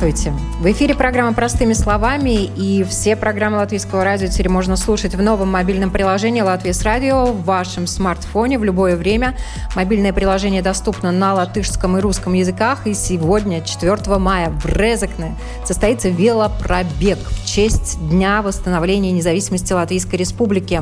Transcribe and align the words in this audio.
Здравствуйте! 0.00 0.34
В 0.60 0.66
эфире 0.72 0.94
программа 0.94 1.34
«Простыми 1.34 1.74
словами» 1.74 2.44
и 2.44 2.82
все 2.84 3.16
программы 3.16 3.58
Латвийского 3.58 4.02
радио 4.02 4.28
теперь 4.28 4.48
можно 4.48 4.76
слушать 4.76 5.14
в 5.14 5.20
новом 5.20 5.48
мобильном 5.48 5.90
приложении 5.90 6.40
«Латвийс 6.40 6.82
радио» 6.84 7.26
в 7.26 7.44
вашем 7.44 7.86
смартфоне 7.86 8.58
в 8.58 8.64
любое 8.64 8.96
время. 8.96 9.36
Мобильное 9.76 10.14
приложение 10.14 10.62
доступно 10.62 11.12
на 11.12 11.34
латышском 11.34 11.98
и 11.98 12.00
русском 12.00 12.32
языках. 12.32 12.86
И 12.86 12.94
сегодня, 12.94 13.60
4 13.60 14.16
мая, 14.16 14.48
в 14.48 14.64
Резекне 14.64 15.36
состоится 15.66 16.08
велопробег 16.08 17.18
в 17.18 17.44
честь 17.44 17.98
Дня 18.08 18.40
восстановления 18.40 19.12
независимости 19.12 19.74
Латвийской 19.74 20.16
Республики. 20.16 20.80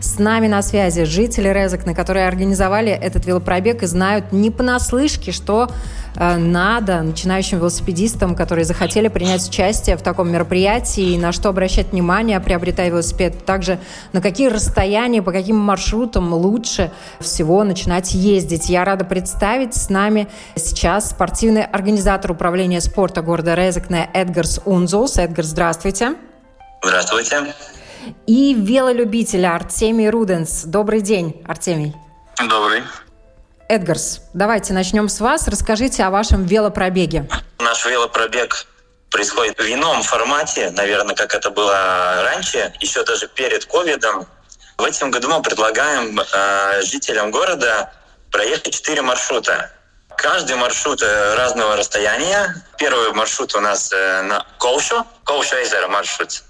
С 0.00 0.18
нами 0.18 0.46
на 0.46 0.62
связи 0.62 1.04
жители 1.04 1.48
Резекне, 1.48 1.94
которые 1.94 2.26
организовали 2.26 2.92
этот 2.92 3.26
велопробег 3.26 3.82
и 3.82 3.86
знают 3.86 4.32
не 4.32 4.50
понаслышке, 4.50 5.32
что 5.32 5.68
надо 6.16 7.02
начинающим 7.02 7.58
велосипедистам, 7.58 8.34
которые 8.34 8.64
захотели 8.64 9.08
принять 9.08 9.48
участие 9.48 9.96
в 9.96 10.02
таком 10.02 10.30
мероприятии, 10.30 11.16
на 11.18 11.32
что 11.32 11.48
обращать 11.48 11.92
внимание, 11.92 12.38
приобретая 12.40 12.88
велосипед, 12.88 13.44
также 13.44 13.78
на 14.12 14.20
какие 14.20 14.48
расстояния, 14.48 15.22
по 15.22 15.32
каким 15.32 15.56
маршрутам 15.56 16.32
лучше 16.34 16.92
всего 17.20 17.64
начинать 17.64 18.14
ездить. 18.14 18.68
Я 18.68 18.84
рада 18.84 19.04
представить 19.04 19.74
с 19.74 19.88
нами 19.88 20.28
сейчас 20.54 21.10
спортивный 21.10 21.64
организатор 21.64 22.32
управления 22.32 22.80
спорта 22.80 23.22
города 23.22 23.54
Резекне 23.54 24.08
Эдгарс 24.12 24.60
Унзулс. 24.64 25.18
Эдгар, 25.18 25.44
здравствуйте. 25.44 26.14
Здравствуйте. 26.82 27.54
И 28.26 28.54
велолюбитель 28.54 29.46
Артемий 29.46 30.10
Руденс. 30.10 30.64
Добрый 30.64 31.00
день, 31.00 31.42
Артемий. 31.46 31.94
Добрый. 32.38 32.82
Эдгарс, 33.74 34.20
давайте 34.34 34.72
начнем 34.72 35.08
с 35.08 35.18
вас. 35.18 35.48
Расскажите 35.48 36.04
о 36.04 36.10
вашем 36.10 36.46
велопробеге. 36.46 37.28
Наш 37.58 37.84
велопробег 37.86 38.66
происходит 39.10 39.58
в 39.58 39.62
ином 39.62 40.04
формате, 40.04 40.70
наверное, 40.70 41.16
как 41.16 41.34
это 41.34 41.50
было 41.50 42.22
раньше, 42.22 42.72
еще 42.78 43.02
даже 43.04 43.26
перед 43.26 43.64
ковидом. 43.64 44.26
В 44.78 44.84
этом 44.84 45.10
году 45.10 45.28
мы 45.28 45.42
предлагаем 45.42 46.20
э, 46.20 46.82
жителям 46.82 47.32
города 47.32 47.92
проехать 48.30 48.74
четыре 48.74 49.02
маршрута. 49.02 49.72
Каждый 50.16 50.54
маршрут 50.54 51.02
э, 51.02 51.34
разного 51.34 51.76
расстояния. 51.76 52.54
Первый 52.78 53.12
маршрут 53.12 53.56
у 53.56 53.60
нас 53.60 53.90
э, 53.92 54.22
на 54.22 54.46
Колшу, 54.58 55.04
Колшу 55.24 55.56
Эйзера 55.56 55.88
маршрут. 55.88 56.44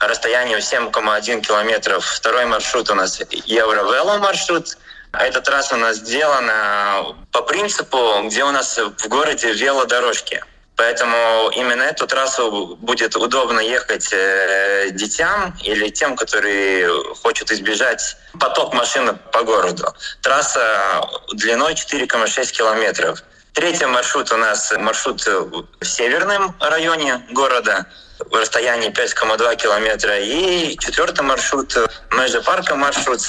Расстояние 0.00 0.58
7,1 0.58 1.40
километров. 1.40 2.04
Второй 2.04 2.44
маршрут 2.44 2.90
у 2.90 2.94
нас 2.94 3.18
Евровело 3.46 4.18
маршрут– 4.18 4.76
эта 5.12 5.40
трасса 5.40 5.74
у 5.74 5.78
нас 5.78 5.96
сделана 5.96 7.16
по 7.32 7.42
принципу, 7.42 8.22
где 8.24 8.44
у 8.44 8.50
нас 8.50 8.78
в 8.78 9.08
городе 9.08 9.52
велодорожки. 9.52 10.42
Поэтому 10.78 11.50
именно 11.56 11.82
эту 11.82 12.06
трассу 12.06 12.76
будет 12.80 13.16
удобно 13.16 13.58
ехать 13.58 14.12
э, 14.12 14.90
детям 14.92 15.52
или 15.64 15.88
тем, 15.88 16.14
которые 16.14 16.88
хотят 17.20 17.50
избежать 17.50 18.16
поток 18.38 18.72
машин 18.74 19.18
по 19.32 19.42
городу. 19.42 19.92
Трасса 20.22 21.02
длиной 21.32 21.74
4,6 21.74 22.52
километров. 22.52 23.18
Третий 23.54 23.86
маршрут 23.86 24.30
у 24.30 24.36
нас 24.36 24.72
маршрут 24.78 25.26
в 25.26 25.84
северном 25.84 26.54
районе 26.60 27.26
города 27.32 27.86
в 28.20 28.32
расстоянии 28.36 28.90
5,2 28.90 29.56
километра. 29.56 30.20
И 30.20 30.78
четвертый 30.78 31.22
маршрут 31.22 31.76
между 32.12 32.40
парком 32.44 32.78
маршрут 32.78 33.20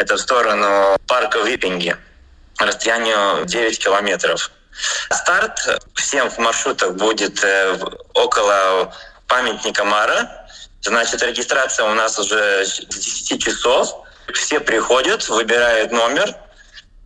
это 0.00 0.16
в 0.16 0.18
сторону 0.18 0.96
парка 1.06 1.40
Виппинги, 1.40 1.94
расстоянию 2.58 3.44
9 3.44 3.78
километров. 3.78 4.50
Старт 5.10 5.82
всем 5.94 6.30
в 6.30 6.38
маршрутах 6.38 6.94
будет 6.94 7.44
э, 7.44 7.78
около 8.14 8.94
памятника 9.28 9.84
Мара. 9.84 10.46
Значит, 10.80 11.22
регистрация 11.22 11.84
у 11.84 11.92
нас 11.92 12.18
уже 12.18 12.64
с 12.64 12.78
10 12.78 13.44
часов. 13.44 14.06
Все 14.32 14.58
приходят, 14.58 15.28
выбирают 15.28 15.92
номер. 15.92 16.34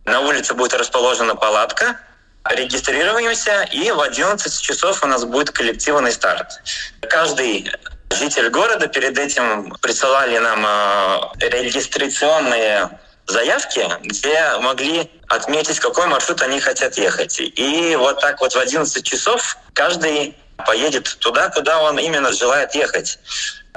На 0.05 0.21
улице 0.21 0.53
будет 0.53 0.73
расположена 0.73 1.35
палатка. 1.35 1.99
Регистрируемся, 2.45 3.67
и 3.73 3.91
в 3.91 3.99
11 3.99 4.61
часов 4.61 5.03
у 5.03 5.07
нас 5.07 5.25
будет 5.25 5.51
коллективный 5.51 6.13
старт. 6.13 6.61
Каждый 7.01 7.69
Жители 8.15 8.47
города 8.47 8.87
перед 8.87 9.17
этим 9.17 9.75
присылали 9.81 10.37
нам 10.37 10.65
э, 10.65 11.49
регистрационные 11.49 12.89
заявки, 13.27 13.85
где 14.03 14.57
могли 14.59 15.11
отметить, 15.27 15.79
какой 15.79 16.07
маршрут 16.07 16.41
они 16.41 16.61
хотят 16.61 16.97
ехать. 16.97 17.39
И 17.39 17.95
вот 17.97 18.21
так 18.21 18.39
вот 18.39 18.53
в 18.53 18.57
11 18.57 19.03
часов 19.03 19.57
каждый 19.73 20.37
поедет 20.65 21.17
туда, 21.19 21.49
куда 21.49 21.81
он 21.81 21.99
именно 21.99 22.31
желает 22.31 22.73
ехать. 22.73 23.19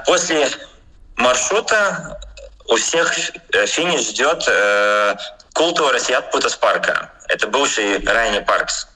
После 0.05 0.47
маршрута 1.17 2.17
у 2.67 2.77
всех 2.77 3.13
э, 3.51 3.65
финиш 3.65 4.07
ждет 4.07 4.45
э, 4.47 5.15
Культура 5.53 5.99
Сиат 5.99 6.31
Путас 6.31 6.55
парка. 6.55 7.11
Это 7.27 7.47
бывший 7.47 8.05
Райни 8.05 8.39
Паркс 8.39 8.87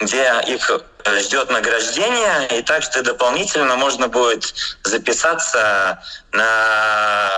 где 0.00 0.42
их 0.46 0.70
э, 0.70 1.20
ждет 1.20 1.50
награждение, 1.50 2.58
и 2.58 2.62
также 2.62 3.02
дополнительно 3.02 3.76
можно 3.76 4.08
будет 4.08 4.54
записаться 4.82 6.02
на 6.32 7.30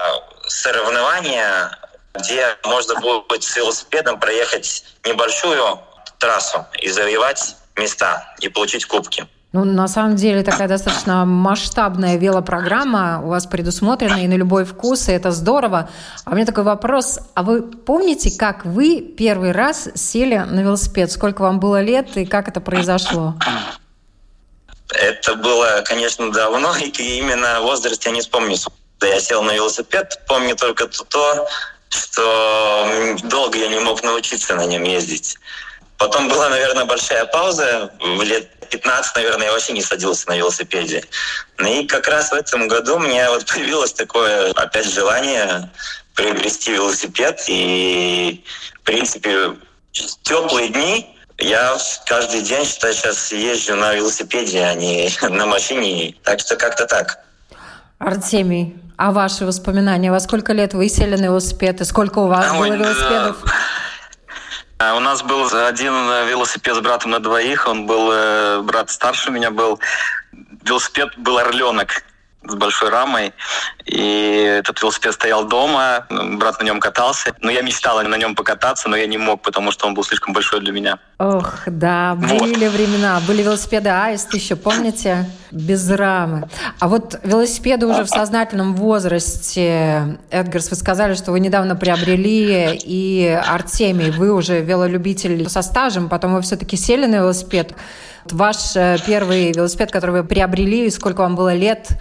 соревнования, 0.46 1.76
где 2.14 2.56
можно 2.64 2.94
будет 3.00 3.42
с 3.42 3.56
велосипедом 3.56 4.20
проехать 4.20 4.84
небольшую 5.04 5.80
трассу 6.18 6.64
и 6.80 6.88
завоевать 6.88 7.56
места 7.76 8.34
и 8.38 8.48
получить 8.48 8.86
кубки. 8.86 9.26
Ну, 9.52 9.64
на 9.64 9.86
самом 9.86 10.16
деле, 10.16 10.42
такая 10.42 10.66
достаточно 10.66 11.26
масштабная 11.26 12.16
велопрограмма 12.16 13.20
у 13.22 13.28
вас 13.28 13.44
предусмотрена 13.44 14.24
и 14.24 14.26
на 14.26 14.34
любой 14.34 14.64
вкус, 14.64 15.08
и 15.10 15.12
это 15.12 15.30
здорово. 15.30 15.90
А 16.24 16.30
у 16.30 16.34
меня 16.34 16.46
такой 16.46 16.64
вопрос. 16.64 17.18
А 17.34 17.42
вы 17.42 17.62
помните, 17.62 18.30
как 18.38 18.64
вы 18.64 19.02
первый 19.02 19.52
раз 19.52 19.90
сели 19.94 20.36
на 20.36 20.60
велосипед? 20.60 21.12
Сколько 21.12 21.42
вам 21.42 21.60
было 21.60 21.82
лет 21.82 22.16
и 22.16 22.24
как 22.24 22.48
это 22.48 22.62
произошло? 22.62 23.34
Это 24.88 25.34
было, 25.34 25.82
конечно, 25.84 26.32
давно, 26.32 26.74
и 26.80 27.18
именно 27.18 27.60
возраст 27.60 28.02
я 28.06 28.12
не 28.12 28.22
вспомню. 28.22 28.56
Я 29.02 29.20
сел 29.20 29.42
на 29.42 29.52
велосипед, 29.52 30.18
помню 30.28 30.56
только 30.56 30.86
то, 30.86 31.46
что 31.90 32.88
долго 33.24 33.58
я 33.58 33.68
не 33.68 33.80
мог 33.80 34.02
научиться 34.02 34.54
на 34.54 34.64
нем 34.64 34.84
ездить. 34.84 35.36
Потом 35.98 36.28
была, 36.28 36.48
наверное, 36.48 36.84
большая 36.84 37.26
пауза. 37.26 37.92
В 38.00 38.22
лет 38.22 38.48
15, 38.72 39.16
наверное, 39.16 39.46
я 39.46 39.52
вообще 39.52 39.74
не 39.74 39.82
садился 39.82 40.28
на 40.28 40.36
велосипеде. 40.36 41.04
Ну 41.58 41.68
и 41.68 41.86
как 41.86 42.08
раз 42.08 42.30
в 42.30 42.34
этом 42.34 42.68
году 42.68 42.96
у 42.96 42.98
меня 42.98 43.30
вот 43.30 43.44
появилось 43.46 43.92
такое, 43.92 44.50
опять, 44.52 44.90
желание 44.90 45.70
приобрести 46.14 46.72
велосипед. 46.72 47.44
И, 47.48 48.42
в 48.80 48.80
принципе, 48.80 49.56
теплые 50.22 50.70
дни 50.70 51.14
я 51.38 51.76
каждый 52.06 52.40
день, 52.40 52.64
считаю, 52.64 52.94
сейчас 52.94 53.30
езжу 53.32 53.76
на 53.76 53.94
велосипеде, 53.94 54.64
а 54.64 54.74
не 54.74 55.10
на 55.28 55.44
машине. 55.44 56.14
Так 56.24 56.40
что 56.40 56.56
как-то 56.56 56.86
так. 56.86 57.18
Артемий, 57.98 58.74
а 58.96 59.12
ваши 59.12 59.44
воспоминания? 59.44 60.10
Во 60.10 60.20
сколько 60.20 60.54
лет 60.54 60.72
вы 60.72 60.88
сели 60.88 61.16
на 61.16 61.24
велосипед? 61.26 61.82
И 61.82 61.84
сколько 61.84 62.20
у 62.20 62.26
вас 62.26 62.50
Ой, 62.52 62.70
было 62.70 62.76
велосипедов? 62.76 63.36
Да. 63.44 63.52
А, 64.82 64.96
у 64.96 65.00
нас 65.00 65.22
был 65.22 65.46
один 65.54 65.92
велосипед 66.26 66.74
с 66.74 66.80
братом 66.80 67.12
на 67.12 67.20
двоих. 67.20 67.68
Он 67.68 67.86
был, 67.86 68.10
э, 68.10 68.62
брат 68.62 68.90
старше 68.90 69.30
меня 69.30 69.52
был. 69.52 69.78
Велосипед 70.64 71.16
был 71.18 71.38
орленок 71.38 72.02
с 72.44 72.54
большой 72.54 72.90
рамой. 72.90 73.32
И 73.84 74.56
этот 74.58 74.80
велосипед 74.80 75.14
стоял 75.14 75.46
дома, 75.46 76.06
брат 76.10 76.60
на 76.60 76.64
нем 76.64 76.80
катался. 76.80 77.34
Но 77.40 77.50
я 77.50 77.62
мечтала 77.62 78.02
на 78.02 78.16
нем 78.16 78.34
покататься, 78.34 78.88
но 78.88 78.96
я 78.96 79.06
не 79.06 79.18
мог, 79.18 79.42
потому 79.42 79.70
что 79.70 79.86
он 79.86 79.94
был 79.94 80.04
слишком 80.04 80.32
большой 80.32 80.60
для 80.60 80.72
меня. 80.72 80.98
Ох, 81.18 81.60
да, 81.66 82.14
были 82.14 82.66
вот. 82.66 82.74
времена. 82.74 83.20
Были 83.26 83.42
велосипеды 83.42 83.90
Аист 83.90 84.34
еще, 84.34 84.56
помните? 84.56 85.28
Без 85.50 85.88
рамы. 85.90 86.48
А 86.80 86.88
вот 86.88 87.20
велосипеды 87.22 87.86
уже 87.86 88.04
в 88.04 88.08
сознательном 88.08 88.74
возрасте. 88.74 90.18
Эдгарс, 90.30 90.70
вы 90.70 90.76
сказали, 90.76 91.14
что 91.14 91.32
вы 91.32 91.40
недавно 91.40 91.76
приобрели, 91.76 92.76
и 92.82 93.40
Артемий, 93.46 94.10
вы 94.10 94.32
уже 94.32 94.60
велолюбитель 94.60 95.48
со 95.48 95.62
стажем, 95.62 96.08
потом 96.08 96.34
вы 96.34 96.42
все-таки 96.42 96.76
сели 96.76 97.06
на 97.06 97.16
велосипед. 97.16 97.74
Ваш 98.24 98.76
э, 98.76 98.98
первый 99.04 99.52
велосипед, 99.52 99.90
который 99.90 100.12
вы 100.12 100.24
приобрели, 100.24 100.88
сколько 100.90 101.20
вам 101.20 101.36
было 101.36 101.54
лет– 101.54 101.88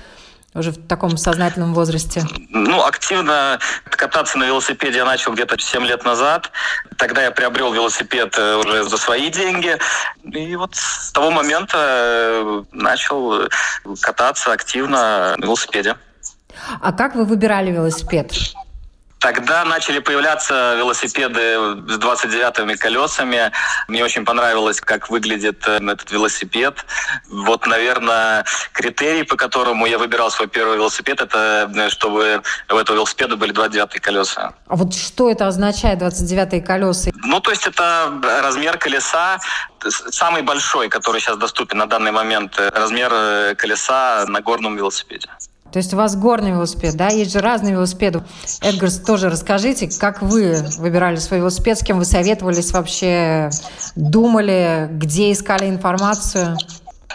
уже 0.54 0.72
в 0.72 0.88
таком 0.88 1.18
сознательном 1.18 1.74
возрасте? 1.74 2.24
Ну, 2.50 2.84
активно 2.86 3.60
кататься 3.86 4.38
на 4.38 4.46
велосипеде 4.46 4.98
я 4.98 5.06
начал 5.06 5.34
где-то 5.34 5.58
7 5.58 5.86
лет 5.86 6.04
назад. 6.04 6.52
Тогда 6.98 7.24
я 7.24 7.32
приобрел 7.32 7.72
велосипед 7.74 8.36
э, 8.38 8.56
уже 8.56 8.84
за 8.84 8.98
свои 8.98 9.30
деньги. 9.30 9.78
И 10.24 10.56
вот 10.56 10.76
с 10.76 11.12
того 11.12 11.32
момента 11.32 11.78
э, 11.78 12.64
начал 12.72 13.48
кататься 14.02 14.52
активно 14.52 15.36
на 15.38 15.46
велосипеде. 15.46 15.96
А 16.82 16.92
как 16.92 17.16
вы 17.16 17.26
выбирали 17.26 17.72
велосипед? 17.72 18.34
Тогда 19.22 19.64
начали 19.66 20.00
появляться 20.00 20.74
велосипеды 20.78 21.40
с 21.88 22.00
29-ми 22.00 22.76
колесами. 22.76 23.52
Мне 23.88 24.04
очень 24.04 24.26
понравилось, 24.26 24.82
как 24.82 25.12
выглядит 25.12 25.64
э, 25.68 25.78
этот 25.78 26.10
велосипед. 26.12 26.84
Вот, 27.30 27.68
наверное, 27.68 28.46
критерий, 28.74 29.22
по 29.22 29.36
которому 29.36 29.86
я 29.86 30.00
выбирал 30.00 30.32
свой 30.32 30.48
первый 30.48 30.78
велосипед, 30.78 31.22
это 31.22 31.72
э, 31.72 31.90
чтобы 31.90 32.42
у 32.72 32.76
этого 32.76 32.96
велосипеда 32.96 33.38
были 33.38 33.54
29-е 33.54 34.00
колеса. 34.00 34.54
А 34.68 34.76
вот 34.76 34.96
что 34.96 35.30
это 35.30 35.46
означает, 35.46 36.02
29-е 36.02 36.62
колеса? 36.62 37.12
Ну, 37.24 37.40
то 37.42 37.52
есть 37.52 37.68
это 37.68 38.12
размер 38.42 38.80
колеса, 38.80 39.38
самый 40.10 40.42
большой, 40.42 40.90
который 40.90 41.22
сейчас 41.22 41.38
доступен 41.38 41.78
на 41.78 41.86
данный 41.86 42.12
момент, 42.12 42.58
э, 42.58 42.72
размер 42.74 43.56
колеса 43.56 44.26
на 44.28 44.42
горном 44.42 44.78
велосипеде. 44.78 45.30
То 45.72 45.78
есть 45.78 45.94
у 45.94 45.98
вас 45.98 46.16
горный 46.16 46.52
велосипед, 46.52 46.96
да? 46.96 47.08
Есть 47.10 47.32
же 47.32 47.40
разные 47.40 47.74
велосипеды. 47.74 48.24
Эдгарс, 48.62 49.00
тоже 49.00 49.30
расскажите, 49.30 49.90
как 50.00 50.22
вы 50.22 50.64
выбирали 50.78 51.18
свой 51.18 51.40
велосипед, 51.40 51.80
с 51.80 51.84
кем 51.84 52.00
вы 52.00 52.06
советовались 52.06 52.72
вообще, 52.72 53.50
думали, 53.96 54.88
где 54.92 55.32
искали 55.32 55.68
информацию? 55.70 56.58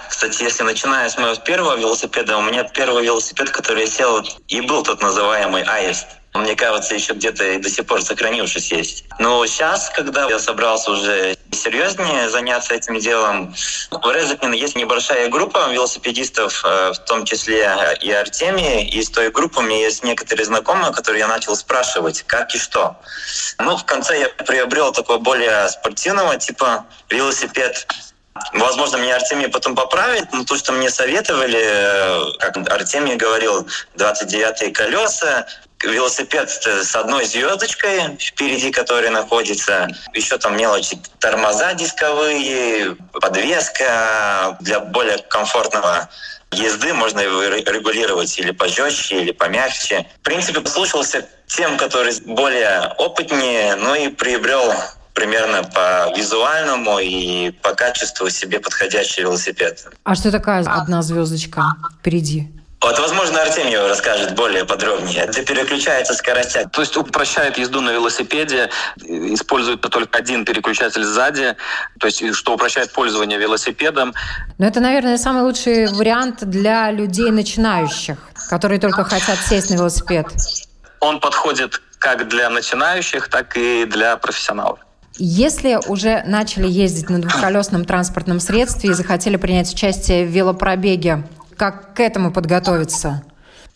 Кстати, 0.09 0.43
если 0.43 0.63
начиная 0.63 1.09
с 1.09 1.19
моего 1.19 1.35
первого 1.37 1.77
велосипеда, 1.77 2.39
у 2.39 2.43
меня 2.43 2.65
первый 2.65 3.05
велосипед, 3.05 3.51
который 3.51 3.83
я 3.83 3.87
сел, 3.87 4.23
и 4.49 4.61
был 4.61 4.83
тот 4.83 5.03
называемый 5.03 5.63
Аист 5.63 6.07
мне 6.37 6.57
кажется, 6.57 6.95
еще 6.95 7.13
где-то 7.15 7.45
и 7.45 7.59
до 7.59 7.69
сих 7.69 7.87
пор 7.87 8.03
сохранившись 8.03 8.73
есть. 8.73 9.05
Но 9.19 9.45
сейчас, 9.47 9.91
когда 9.91 10.29
я 10.29 10.39
собрался 10.39 10.91
уже 10.91 11.37
серьезнее 11.53 12.29
заняться 12.31 12.75
этим 12.75 12.99
делом, 12.99 13.55
в 13.91 14.11
Резакине 14.11 14.59
есть 14.59 14.77
небольшая 14.77 15.29
группа 15.29 15.71
велосипедистов, 15.71 16.63
э, 16.65 16.93
в 16.93 16.99
том 17.07 17.25
числе 17.25 17.97
и 18.01 18.11
Артемии. 18.11 18.87
И 18.89 18.99
из 18.99 19.11
той 19.11 19.31
группы 19.31 19.61
у 19.61 19.63
меня 19.63 19.79
есть 19.79 20.05
некоторые 20.05 20.47
знакомые, 20.47 20.93
которые 20.93 21.21
я 21.21 21.29
начал 21.29 21.57
спрашивать, 21.57 22.23
как 22.27 22.55
и 22.55 22.59
что. 22.59 22.97
Ну, 23.59 23.77
в 23.77 23.85
конце 23.85 24.21
я 24.21 24.29
приобрел 24.45 24.93
такой 24.93 25.19
более 25.19 25.69
спортивного 25.69 26.37
типа 26.37 26.87
велосипед, 27.11 27.87
Возможно, 28.53 28.99
меня 28.99 29.17
Артемий 29.17 29.49
потом 29.49 29.75
поправит, 29.75 30.33
но 30.33 30.45
то, 30.45 30.57
что 30.57 30.73
мне 30.73 30.91
советовали, 30.91 31.59
э, 31.59 32.39
как 32.39 32.57
Артемий 32.71 33.17
говорил, 33.17 33.67
29-е 33.97 34.73
колеса, 34.73 35.47
велосипед 35.83 36.51
с 36.51 36.95
одной 36.97 37.27
звездочкой 37.27 38.17
впереди, 38.19 38.71
которая 38.71 39.11
находится. 39.11 39.89
Еще 40.15 40.39
там 40.39 40.57
мелочи, 40.57 40.99
тормоза 41.19 41.75
дисковые, 41.75 42.97
подвеска 43.13 44.57
для 44.61 44.81
более 44.81 45.19
комфортного 45.19 46.09
езды 46.53 46.95
можно 46.95 47.21
его 47.21 47.43
регулировать 47.43 48.39
или 48.39 48.51
пожестче, 48.53 49.23
или 49.23 49.33
помягче. 49.33 50.07
В 50.21 50.25
принципе, 50.25 50.61
послушался 50.61 51.29
тем, 51.47 51.77
которые 51.77 52.15
более 52.25 52.93
опытнее, 52.99 53.77
ну 53.77 53.95
и 53.95 54.09
приобрел 54.09 54.73
примерно 55.15 55.65
по 55.65 56.13
визуальному 56.17 56.99
и 56.99 57.51
по 57.51 57.75
качеству 57.75 58.29
себе 58.29 58.61
подходящий 58.61 59.23
велосипед. 59.23 59.87
А 60.05 60.15
что 60.15 60.31
такая 60.31 60.65
одна 60.67 61.03
звездочка 61.03 61.75
впереди? 61.99 62.49
Вот, 62.87 63.01
возможно, 63.01 63.43
Артемий 63.43 63.77
расскажет 63.77 64.37
более 64.37 64.65
подробнее. 64.65 65.25
Это 65.25 65.43
переключается 65.43 66.15
скоростя. 66.15 66.69
То 66.69 66.83
есть 66.83 66.97
упрощает 66.97 67.59
езду 67.59 67.81
на 67.81 67.91
велосипеде, 67.91 68.71
использует 68.99 69.81
только 69.81 70.17
один 70.17 70.45
переключатель 70.45 71.03
сзади, 71.03 71.57
то 71.99 72.07
есть 72.07 72.33
что 72.37 72.55
упрощает 72.55 72.93
пользование 72.93 73.41
велосипедом. 73.41 74.15
Но 74.59 74.69
это, 74.69 74.79
наверное, 74.79 75.19
самый 75.19 75.43
лучший 75.43 75.89
вариант 75.89 76.45
для 76.45 76.93
людей 76.93 77.33
начинающих, 77.33 78.19
которые 78.49 78.79
только 78.79 79.03
хотят 79.03 79.41
сесть 79.41 79.71
на 79.71 79.75
велосипед. 79.75 80.29
Он 81.01 81.19
подходит 81.19 81.83
как 81.99 82.29
для 82.29 82.49
начинающих, 82.51 83.27
так 83.27 83.57
и 83.57 83.85
для 83.87 84.17
профессионалов. 84.17 84.79
Если 85.19 85.77
уже 85.89 86.23
начали 86.25 86.69
ездить 86.69 87.11
на 87.11 87.21
двухколесном 87.21 87.85
транспортном 87.85 88.39
средстве 88.39 88.91
и 88.91 88.93
захотели 88.93 89.35
принять 89.35 89.75
участие 89.75 90.25
в 90.25 90.29
велопробеге, 90.29 91.25
как 91.57 91.95
к 91.95 92.01
этому 92.01 92.33
подготовиться? 92.33 93.25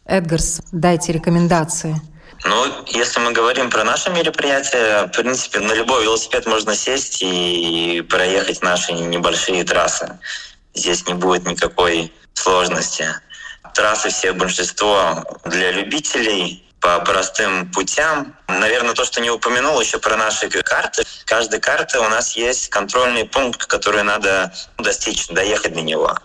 Эдгарс, 0.06 0.62
дайте 0.73 1.12
рекомендации. 1.12 2.00
Ну, 2.44 2.85
если 2.87 3.21
мы 3.21 3.32
говорим 3.32 3.71
про 3.71 3.85
наше 3.85 4.11
мероприятие, 4.11 5.06
в 5.06 5.09
принципе, 5.09 5.61
на 5.61 5.73
любой 5.75 6.05
велосипед 6.05 6.47
можно 6.47 6.75
сесть 6.75 7.23
и 7.23 8.03
проехать 8.09 8.62
наши 8.62 8.93
небольшие 8.93 9.62
трассы. 9.65 10.19
Здесь 10.75 11.06
не 11.06 11.15
будет 11.15 11.47
никакой 11.47 12.12
сложности. 12.32 13.06
Трассы 13.75 14.09
все 14.09 14.33
большинство 14.33 15.25
для 15.44 15.73
любителей, 15.73 16.65
по 16.81 16.99
простым 17.00 17.71
путям. 17.71 18.35
Наверное, 18.49 18.94
то, 18.94 19.05
что 19.05 19.21
не 19.21 19.31
упомянул 19.31 19.81
еще 19.81 19.99
про 19.99 20.17
наши 20.17 20.49
карты. 20.49 21.05
Каждой 21.27 21.61
карты 21.61 21.99
у 22.00 22.09
нас 22.09 22.37
есть 22.37 22.71
контрольный 22.71 23.25
пункт, 23.25 23.67
который 23.67 24.03
надо 24.03 24.53
достичь, 24.79 25.29
доехать 25.29 25.75
до 25.75 25.82
него. 25.82 26.17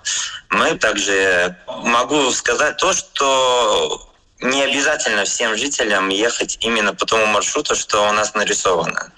Мы 0.50 0.78
также 0.78 1.58
могу 1.68 2.32
сказать 2.32 2.78
то, 2.78 2.94
что 2.94 4.10
не 4.40 4.64
обязательно 4.64 5.26
всем 5.26 5.58
жителям 5.58 6.10
ехать 6.10 6.58
именно 6.62 6.94
по 6.94 7.06
тому 7.06 7.26
маршруту, 7.28 7.76
что 7.76 8.08
у 8.08 8.12
нас 8.12 8.34
нарисовано. 8.34 9.12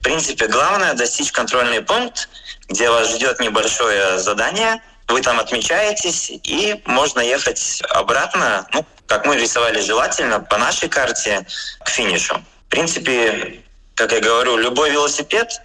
В 0.00 0.02
принципе, 0.02 0.46
главное 0.46 0.94
достичь 0.94 1.30
контрольный 1.30 1.82
пункт, 1.82 2.28
где 2.68 2.88
вас 2.88 3.10
ждет 3.10 3.38
небольшое 3.40 4.18
задание, 4.18 4.82
вы 5.10 5.20
там 5.22 5.38
отмечаетесь, 5.38 6.30
и 6.30 6.80
можно 6.86 7.20
ехать 7.20 7.82
обратно, 7.90 8.66
ну, 8.72 8.84
как 9.06 9.26
мы 9.26 9.36
рисовали 9.36 9.80
желательно, 9.80 10.40
по 10.40 10.58
нашей 10.58 10.88
карте 10.88 11.46
к 11.84 11.88
финишу. 11.88 12.34
В 12.66 12.70
принципе, 12.70 13.60
как 13.94 14.12
я 14.12 14.20
говорю, 14.20 14.56
любой 14.56 14.90
велосипед, 14.90 15.60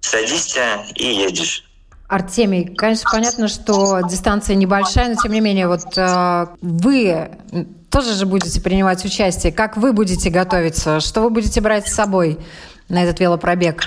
садись 0.00 0.56
и 0.94 1.06
едешь. 1.06 1.64
Артемий, 2.08 2.74
конечно, 2.74 3.08
понятно, 3.12 3.46
что 3.46 4.00
дистанция 4.00 4.56
небольшая, 4.56 5.14
но 5.14 5.22
тем 5.22 5.32
не 5.32 5.40
менее, 5.40 5.68
вот 5.68 5.96
э, 5.96 6.46
вы 6.60 7.30
тоже 7.88 8.14
же 8.14 8.26
будете 8.26 8.60
принимать 8.60 9.04
участие. 9.04 9.52
Как 9.52 9.76
вы 9.76 9.92
будете 9.92 10.28
готовиться? 10.30 10.98
Что 10.98 11.20
вы 11.22 11.30
будете 11.30 11.60
брать 11.60 11.86
с 11.86 11.94
собой 11.94 12.38
на 12.88 13.04
этот 13.04 13.20
велопробег? 13.20 13.84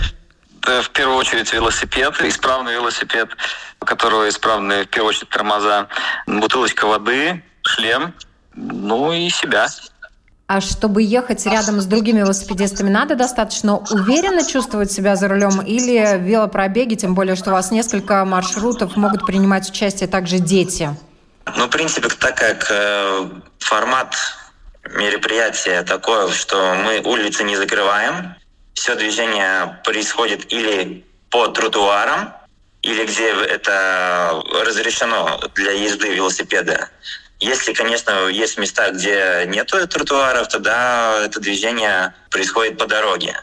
В 0.66 0.90
первую 0.92 1.18
очередь 1.18 1.52
велосипед, 1.52 2.14
исправный 2.22 2.74
велосипед, 2.74 3.30
у 3.82 3.86
которого 3.86 4.30
исправны 4.30 4.84
в 4.84 4.88
первую 4.88 5.10
очередь 5.10 5.30
тормоза, 5.30 5.88
бутылочка 6.26 6.86
воды, 6.86 7.44
шлем, 7.64 8.14
ну 8.56 9.12
и 9.12 9.30
себя. 9.30 9.68
А 10.48 10.62
чтобы 10.62 11.02
ехать 11.02 11.46
рядом 11.46 11.82
с 11.82 11.86
другими 11.86 12.20
велосипедистами, 12.20 12.90
надо 12.90 13.16
достаточно 13.16 13.78
уверенно 13.78 14.46
чувствовать 14.46 14.92
себя 14.92 15.16
за 15.16 15.28
рулем 15.28 15.62
или 15.62 16.18
велопробеги, 16.20 16.96
тем 16.96 17.16
более, 17.16 17.36
что 17.36 17.50
у 17.50 17.54
вас 17.54 17.72
несколько 17.72 18.24
маршрутов, 18.26 18.96
могут 18.96 19.26
принимать 19.26 19.70
участие 19.70 20.08
также 20.08 20.40
дети? 20.40 20.96
Ну, 21.58 21.66
в 21.66 21.70
принципе, 21.70 22.08
так 22.10 22.38
как 22.38 22.68
э, 22.70 23.30
формат 23.60 24.16
мероприятия 24.96 25.82
такое, 25.84 26.30
что 26.30 26.76
мы 26.76 27.00
улицы 27.00 27.44
не 27.44 27.56
закрываем, 27.56 28.36
все 28.74 28.96
движение 28.96 29.80
происходит 29.84 30.52
или 30.52 31.06
по 31.30 31.48
тротуарам, 31.48 32.34
или 32.82 33.06
где 33.06 33.30
это 33.30 34.44
разрешено 34.66 35.40
для 35.56 35.72
езды 35.72 36.14
велосипеда. 36.14 36.90
Если, 37.40 37.74
конечно, 37.74 38.28
есть 38.28 38.58
места, 38.58 38.92
где 38.92 39.46
нет 39.48 39.68
тротуаров, 39.68 40.48
тогда 40.48 41.24
это 41.26 41.40
движение 41.40 42.14
происходит 42.30 42.78
по 42.78 42.86
дороге. 42.86 43.36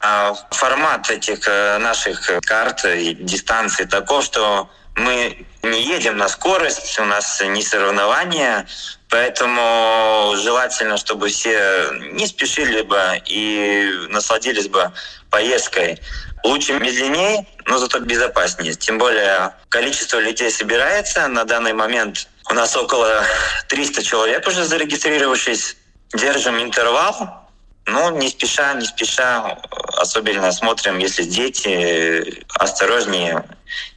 А 0.00 0.34
формат 0.50 1.10
этих 1.10 1.46
э, 1.46 1.78
наших 1.78 2.30
карт 2.42 2.84
и 2.84 3.14
дистанций 3.14 3.86
таков, 3.86 4.24
что 4.24 4.70
мы 4.94 5.46
не 5.62 5.82
едем 5.82 6.16
на 6.16 6.28
скорость, 6.28 6.98
у 6.98 7.04
нас 7.04 7.42
не 7.44 7.62
соревнования, 7.62 8.66
поэтому 9.08 10.34
желательно, 10.36 10.96
чтобы 10.96 11.28
все 11.28 11.90
не 12.12 12.26
спешили 12.26 12.82
бы 12.82 13.20
и 13.26 14.06
насладились 14.08 14.68
бы 14.68 14.92
поездкой. 15.30 16.00
Лучше 16.44 16.74
медленнее, 16.74 17.46
но 17.66 17.78
зато 17.78 17.98
безопаснее. 18.00 18.74
Тем 18.74 18.98
более 18.98 19.54
количество 19.68 20.18
людей 20.18 20.50
собирается 20.50 21.26
на 21.28 21.44
данный 21.44 21.72
момент 21.72 22.28
у 22.50 22.54
нас 22.54 22.74
около 22.76 23.22
300 23.68 24.02
человек 24.02 24.46
уже 24.46 24.64
зарегистрировавшись. 24.64 25.76
Держим 26.14 26.62
интервал, 26.62 27.46
ну, 27.84 28.16
не 28.16 28.30
спеша, 28.30 28.72
не 28.72 28.86
спеша, 28.86 29.58
особенно 29.98 30.50
смотрим, 30.52 30.96
если 30.96 31.24
дети, 31.24 32.44
осторожнее 32.54 33.44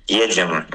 едем, 0.08 0.66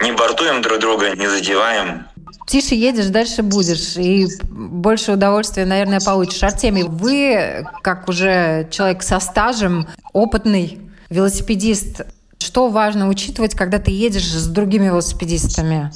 не 0.00 0.12
бортуем 0.12 0.62
друг 0.62 0.78
друга, 0.80 1.14
не 1.16 1.28
задеваем. 1.28 2.06
тише 2.46 2.74
едешь, 2.74 3.06
дальше 3.06 3.42
будешь. 3.42 3.96
И 3.96 4.26
больше 4.42 5.12
удовольствия, 5.12 5.64
наверное, 5.64 6.00
получишь. 6.00 6.42
Артемий, 6.42 6.84
вы, 6.84 7.66
как 7.82 8.08
уже 8.08 8.68
человек 8.70 9.02
со 9.02 9.20
стажем, 9.20 9.88
опытный 10.12 10.80
велосипедист, 11.10 12.02
что 12.38 12.68
важно 12.68 13.08
учитывать, 13.08 13.54
когда 13.54 13.78
ты 13.78 13.90
едешь 13.90 14.26
с 14.26 14.46
другими 14.46 14.86
велосипедистами? 14.86 15.92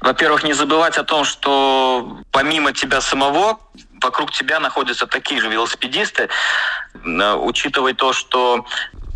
Во-первых, 0.00 0.44
не 0.44 0.52
забывать 0.52 0.98
о 0.98 1.04
том, 1.04 1.24
что 1.24 2.18
помимо 2.30 2.72
тебя 2.72 3.00
самого, 3.00 3.58
вокруг 4.00 4.30
тебя 4.30 4.60
находятся 4.60 5.06
такие 5.06 5.40
же 5.40 5.48
велосипедисты. 5.48 6.28
Э, 7.04 7.34
учитывая 7.34 7.94
то, 7.94 8.12
что 8.12 8.64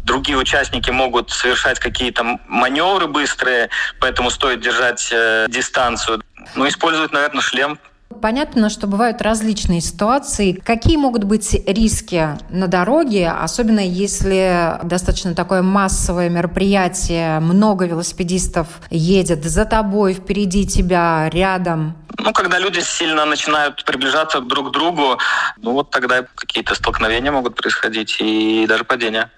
другие 0.05 0.39
участники 0.39 0.91
могут 0.91 1.31
совершать 1.31 1.79
какие-то 1.79 2.39
маневры 2.49 3.07
быстрые, 3.07 3.71
поэтому 4.01 4.31
стоит 4.31 4.61
держать 4.61 5.09
э, 5.13 5.47
дистанцию. 5.49 6.23
Ну, 6.55 6.67
использовать, 6.67 7.13
наверное, 7.13 7.43
шлем 7.43 7.79
Понятно, 8.21 8.69
что 8.69 8.87
бывают 8.87 9.23
различные 9.23 9.81
ситуации. 9.81 10.53
Какие 10.53 10.97
могут 10.97 11.25
быть 11.25 11.57
риски 11.67 12.37
на 12.51 12.67
дороге, 12.67 13.31
особенно 13.31 13.81
если 13.81 14.79
достаточно 14.83 15.35
такое 15.35 15.63
массовое 15.63 16.29
мероприятие, 16.29 17.41
много 17.41 17.87
велосипедистов 17.87 18.67
едет 18.91 19.45
за 19.45 19.65
тобой, 19.65 20.15
впереди 20.15 20.67
тебя, 20.67 21.31
рядом? 21.33 21.97
Ну, 22.19 22.33
когда 22.33 22.59
люди 22.59 22.81
сильно 22.81 23.25
начинают 23.25 23.85
приближаться 23.85 24.41
друг 24.41 24.69
к 24.69 24.73
другу, 24.73 25.19
ну 25.59 25.73
вот 25.73 25.91
тогда 25.91 26.25
какие-то 26.35 26.75
столкновения 26.75 27.33
могут 27.33 27.55
происходить 27.55 28.17
и 28.21 28.67
даже 28.69 28.85
падения. 28.85 29.31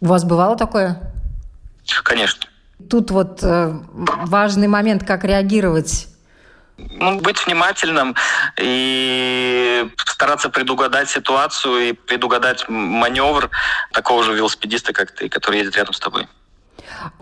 У 0.00 0.06
вас 0.06 0.24
бывало 0.24 0.56
такое? 0.56 1.00
Конечно. 2.02 2.46
Тут 2.88 3.10
вот 3.10 3.40
э, 3.42 3.72
важный 3.92 4.68
момент, 4.68 5.04
как 5.04 5.24
реагировать 5.24 6.08
ну, 6.78 7.20
быть 7.20 7.44
внимательным 7.46 8.14
и 8.58 9.86
стараться 10.06 10.48
предугадать 10.48 11.10
ситуацию 11.10 11.90
и 11.90 11.92
предугадать 11.92 12.68
маневр 12.68 13.50
такого 13.92 14.24
же 14.24 14.34
велосипедиста, 14.34 14.92
как 14.92 15.10
ты, 15.12 15.28
который 15.28 15.58
едет 15.58 15.76
рядом 15.76 15.92
с 15.92 16.00
тобой. 16.00 16.26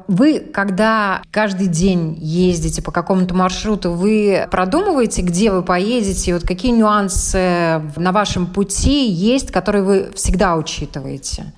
Вы, 0.06 0.40
когда 0.40 1.22
каждый 1.30 1.66
день 1.66 2.16
ездите 2.20 2.82
по 2.82 2.90
какому-то 2.90 3.34
маршруту, 3.34 3.92
вы 3.92 4.48
продумываете, 4.50 5.22
где 5.22 5.50
вы 5.50 5.62
поедете, 5.62 6.34
вот 6.34 6.46
какие 6.46 6.72
нюансы 6.72 7.82
на 7.96 8.12
вашем 8.12 8.46
пути 8.46 9.08
есть, 9.08 9.52
которые 9.52 9.82
вы 9.82 10.10
всегда 10.14 10.56
учитываете? 10.56 11.52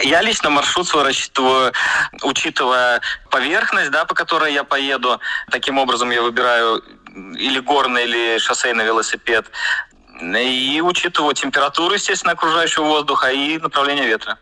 Я 0.00 0.22
лично 0.22 0.50
маршрут 0.50 0.86
свой 0.86 1.04
рассчитываю, 1.04 1.72
учитывая 2.22 3.00
поверхность, 3.30 3.90
да, 3.90 4.04
по 4.04 4.14
которой 4.14 4.52
я 4.52 4.62
поеду. 4.64 5.20
Таким 5.50 5.78
образом 5.78 6.10
я 6.10 6.22
выбираю 6.22 6.82
или 7.36 7.58
горный, 7.58 8.04
или 8.04 8.38
шоссейный 8.38 8.84
велосипед. 8.84 9.50
И 10.20 10.80
учитываю 10.84 11.34
температуру, 11.34 11.94
естественно, 11.94 12.32
окружающего 12.32 12.84
воздуха 12.84 13.28
и 13.28 13.58
направление 13.58 14.06
ветра. 14.06 14.38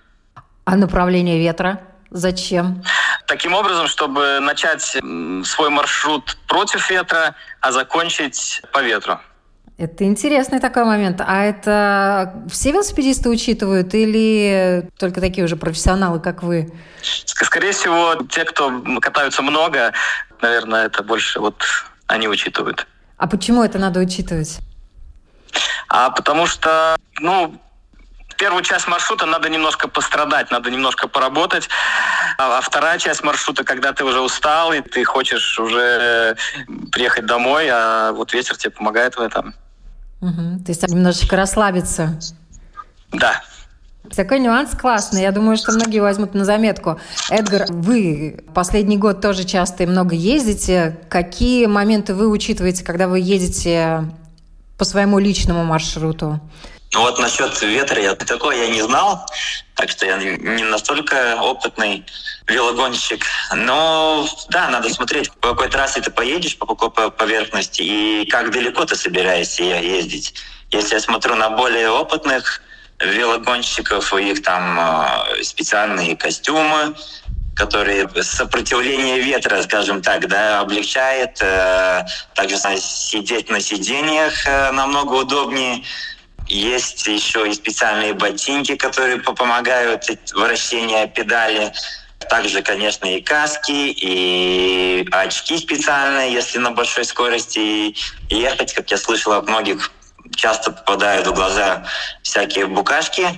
А 0.64 0.76
направление 0.76 1.38
ветра? 1.38 1.80
Зачем? 2.10 2.82
Таким 3.26 3.54
образом, 3.54 3.88
чтобы 3.88 4.40
начать 4.40 4.82
свой 4.82 5.70
маршрут 5.70 6.36
против 6.46 6.90
ветра, 6.90 7.34
а 7.60 7.72
закончить 7.72 8.62
по 8.72 8.80
ветру. 8.80 9.18
Это 9.78 10.04
интересный 10.04 10.58
такой 10.58 10.84
момент. 10.84 11.20
А 11.20 11.44
это 11.44 12.42
все 12.50 12.72
велосипедисты 12.72 13.28
учитывают 13.28 13.92
или 13.92 14.88
только 14.98 15.20
такие 15.20 15.44
уже 15.44 15.56
профессионалы, 15.56 16.18
как 16.18 16.42
вы? 16.42 16.72
Скорее 17.02 17.72
всего, 17.72 18.14
те, 18.30 18.44
кто 18.44 18.82
катаются 19.02 19.42
много, 19.42 19.92
наверное, 20.40 20.86
это 20.86 21.02
больше 21.02 21.40
вот 21.40 21.62
они 22.06 22.26
учитывают. 22.26 22.86
А 23.18 23.26
почему 23.26 23.62
это 23.62 23.78
надо 23.78 24.00
учитывать? 24.00 24.58
А 25.88 26.10
потому 26.10 26.46
что, 26.46 26.96
ну, 27.20 27.60
первую 28.38 28.62
часть 28.62 28.88
маршрута 28.88 29.26
надо 29.26 29.50
немножко 29.50 29.88
пострадать, 29.88 30.50
надо 30.50 30.70
немножко 30.70 31.06
поработать. 31.06 31.68
А, 32.38 32.58
а 32.58 32.60
вторая 32.62 32.98
часть 32.98 33.22
маршрута, 33.22 33.62
когда 33.62 33.92
ты 33.92 34.04
уже 34.04 34.20
устал 34.20 34.72
и 34.72 34.80
ты 34.80 35.04
хочешь 35.04 35.58
уже 35.58 36.36
приехать 36.92 37.26
домой, 37.26 37.68
а 37.70 38.12
вот 38.12 38.32
ветер 38.32 38.56
тебе 38.56 38.70
помогает 38.70 39.16
в 39.16 39.20
этом. 39.20 39.54
Угу. 40.26 40.64
То 40.64 40.68
есть 40.68 40.88
немножечко 40.88 41.36
расслабиться. 41.36 42.18
Да. 43.12 43.42
Такой 44.14 44.40
нюанс 44.40 44.70
классный. 44.70 45.22
Я 45.22 45.32
думаю, 45.32 45.56
что 45.56 45.72
многие 45.72 46.00
возьмут 46.00 46.34
на 46.34 46.44
заметку. 46.44 46.98
Эдгар, 47.30 47.66
вы 47.68 48.44
последний 48.54 48.96
год 48.96 49.20
тоже 49.20 49.44
часто 49.44 49.82
и 49.84 49.86
много 49.86 50.14
ездите. 50.14 50.98
Какие 51.08 51.66
моменты 51.66 52.14
вы 52.14 52.28
учитываете, 52.28 52.84
когда 52.84 53.08
вы 53.08 53.20
едете 53.20 54.04
по 54.78 54.84
своему 54.84 55.18
личному 55.18 55.64
маршруту? 55.64 56.40
Ну 56.96 57.02
вот 57.02 57.18
насчет 57.18 57.60
ветра 57.60 58.00
я 58.00 58.14
такой 58.14 58.58
я 58.58 58.68
не 58.68 58.80
знал, 58.80 59.26
так 59.74 59.90
что 59.90 60.06
я 60.06 60.16
не 60.16 60.64
настолько 60.64 61.36
опытный 61.42 62.06
велогонщик. 62.48 63.22
Но 63.54 64.26
да, 64.48 64.70
надо 64.70 64.88
смотреть, 64.88 65.30
по 65.32 65.50
какой 65.50 65.68
трассе 65.68 66.00
ты 66.00 66.10
поедешь, 66.10 66.56
по 66.56 66.64
какой 66.64 67.10
поверхности 67.10 67.82
и 67.82 68.26
как 68.30 68.50
далеко 68.50 68.86
ты 68.86 68.96
собираешься 68.96 69.62
ездить. 69.62 70.36
Если 70.70 70.94
я 70.94 71.00
смотрю 71.00 71.34
на 71.34 71.50
более 71.50 71.90
опытных 71.90 72.62
велогонщиков, 72.98 74.10
у 74.14 74.18
них 74.18 74.42
там 74.42 74.80
э, 74.80 75.42
специальные 75.42 76.16
костюмы, 76.16 76.96
которые 77.54 78.08
сопротивление 78.22 79.20
ветра, 79.20 79.60
скажем 79.60 80.00
так, 80.00 80.28
да, 80.28 80.60
облегчает. 80.60 81.42
Э, 81.42 82.06
также 82.34 82.56
сидеть 82.78 83.50
на 83.50 83.60
сиденьях 83.60 84.46
э, 84.46 84.70
намного 84.70 85.12
удобнее. 85.12 85.84
Есть 86.48 87.06
еще 87.06 87.48
и 87.48 87.52
специальные 87.54 88.14
ботинки, 88.14 88.76
которые 88.76 89.18
помогают 89.18 90.04
вращению 90.34 91.08
педали. 91.08 91.72
Также, 92.30 92.62
конечно, 92.62 93.06
и 93.06 93.20
каски, 93.20 93.70
и 93.70 95.06
очки 95.12 95.58
специальные, 95.58 96.32
если 96.32 96.58
на 96.58 96.70
большой 96.70 97.04
скорости 97.04 97.94
ехать, 98.30 98.72
как 98.72 98.90
я 98.90 98.96
слышал 98.96 99.32
от 99.32 99.46
многих 99.48 99.90
часто 100.34 100.72
попадают 100.72 101.26
в 101.26 101.34
глаза 101.34 101.86
всякие 102.22 102.66
букашки. 102.66 103.28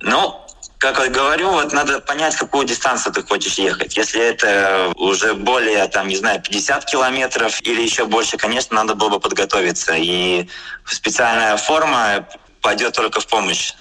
Ну, 0.00 0.40
как 0.78 0.98
я 0.98 1.08
говорю, 1.08 1.50
вот 1.50 1.72
надо 1.72 2.00
понять, 2.00 2.36
какую 2.36 2.66
дистанцию 2.66 3.12
ты 3.12 3.22
хочешь 3.22 3.54
ехать. 3.54 3.96
Если 3.96 4.20
это 4.20 4.92
уже 4.96 5.34
более, 5.34 5.86
там, 5.88 6.08
не 6.08 6.16
знаю, 6.16 6.42
50 6.42 6.84
километров 6.84 7.60
или 7.62 7.82
еще 7.82 8.04
больше, 8.04 8.36
конечно, 8.36 8.76
надо 8.76 8.94
было 8.94 9.10
бы 9.10 9.20
подготовиться. 9.20 9.94
И 9.94 10.48
специальная 10.84 11.56
форма 11.56 12.26
пойдет 12.66 12.94
только 12.94 13.20
в 13.20 13.28
помощь. 13.28 13.74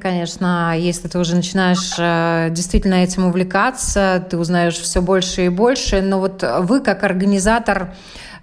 Конечно, 0.00 0.76
если 0.76 1.06
ты 1.06 1.16
уже 1.16 1.36
начинаешь 1.36 1.94
э, 1.96 2.48
действительно 2.50 2.96
этим 3.04 3.24
увлекаться, 3.26 4.26
ты 4.28 4.36
узнаешь 4.36 4.74
все 4.74 5.00
больше 5.00 5.46
и 5.46 5.48
больше. 5.48 6.02
Но 6.02 6.18
вот 6.18 6.42
вы, 6.42 6.80
как 6.80 7.04
организатор, 7.04 7.94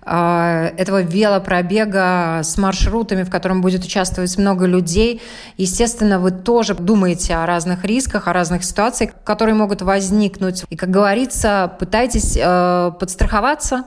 а, 0.06 0.72
этого 0.78 1.02
велопробега 1.02 2.40
с 2.44 2.58
маршрутами, 2.58 3.24
в 3.24 3.30
котором 3.30 3.62
будет 3.62 3.84
участвовать 3.84 4.38
много 4.38 4.66
людей. 4.66 5.22
Естественно, 5.58 6.18
вы 6.18 6.32
тоже 6.32 6.76
думаете 6.76 7.36
о 7.36 7.46
разных 7.46 7.84
рисках, 7.84 8.30
о 8.30 8.34
разных 8.34 8.64
ситуациях, 8.64 9.12
которые 9.26 9.56
могут 9.56 9.82
возникнуть. 9.82 10.64
И, 10.70 10.78
как 10.78 10.92
говорится, 10.92 11.76
пытайтесь 11.78 12.38
э, 12.42 12.92
подстраховаться, 12.98 13.84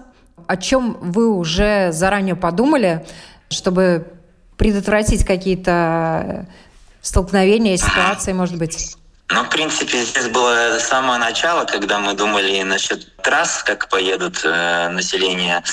о 0.46 0.56
чем 0.58 0.98
вы 1.00 1.30
уже 1.30 1.90
заранее 1.92 2.36
подумали, 2.36 3.06
чтобы 3.48 4.12
предотвратить 4.56 5.24
какие-то 5.24 6.46
столкновения, 7.02 7.76
ситуации, 7.76 8.32
может 8.32 8.56
быть. 8.56 8.96
Ну, 9.28 9.42
в 9.42 9.48
принципе, 9.48 10.04
здесь 10.04 10.28
было 10.28 10.78
с 10.78 10.86
самого 10.86 11.18
начала, 11.18 11.64
когда 11.64 11.98
мы 11.98 12.14
думали 12.14 12.62
насчет 12.62 13.16
трасс, 13.16 13.62
как 13.64 13.88
поедут 13.88 14.40
э, 14.44 14.88
население 14.88 15.64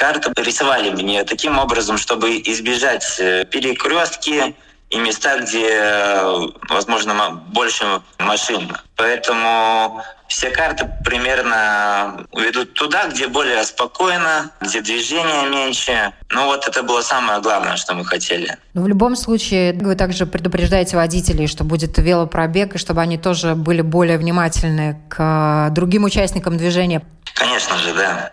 карты 0.00 0.32
рисовали 0.36 0.90
мне 0.90 1.24
таким 1.24 1.58
образом, 1.58 1.98
чтобы 1.98 2.38
избежать 2.38 3.16
э, 3.18 3.44
перекрестки 3.44 4.54
и 4.90 4.98
места, 4.98 5.38
где, 5.38 6.22
возможно, 6.68 7.42
больше 7.48 7.84
машин. 8.18 8.76
Поэтому 8.96 10.02
все 10.28 10.50
карты 10.50 10.88
примерно 11.04 12.26
ведут 12.36 12.74
туда, 12.74 13.08
где 13.08 13.28
более 13.28 13.62
спокойно, 13.64 14.50
где 14.60 14.80
движения 14.80 15.48
меньше. 15.48 16.12
Ну 16.30 16.46
вот 16.46 16.66
это 16.66 16.82
было 16.82 17.00
самое 17.02 17.40
главное, 17.40 17.76
что 17.76 17.94
мы 17.94 18.04
хотели. 18.04 18.56
Но 18.74 18.82
в 18.82 18.88
любом 18.88 19.16
случае 19.16 19.72
вы 19.74 19.94
также 19.94 20.26
предупреждаете 20.26 20.96
водителей, 20.96 21.46
что 21.46 21.64
будет 21.64 21.96
велопробег, 21.98 22.74
и 22.74 22.78
чтобы 22.78 23.00
они 23.00 23.16
тоже 23.16 23.54
были 23.54 23.82
более 23.82 24.18
внимательны 24.18 25.00
к 25.08 25.70
другим 25.70 26.04
участникам 26.04 26.56
движения. 26.56 27.02
Конечно 27.34 27.78
же, 27.78 27.94
да. 27.94 28.32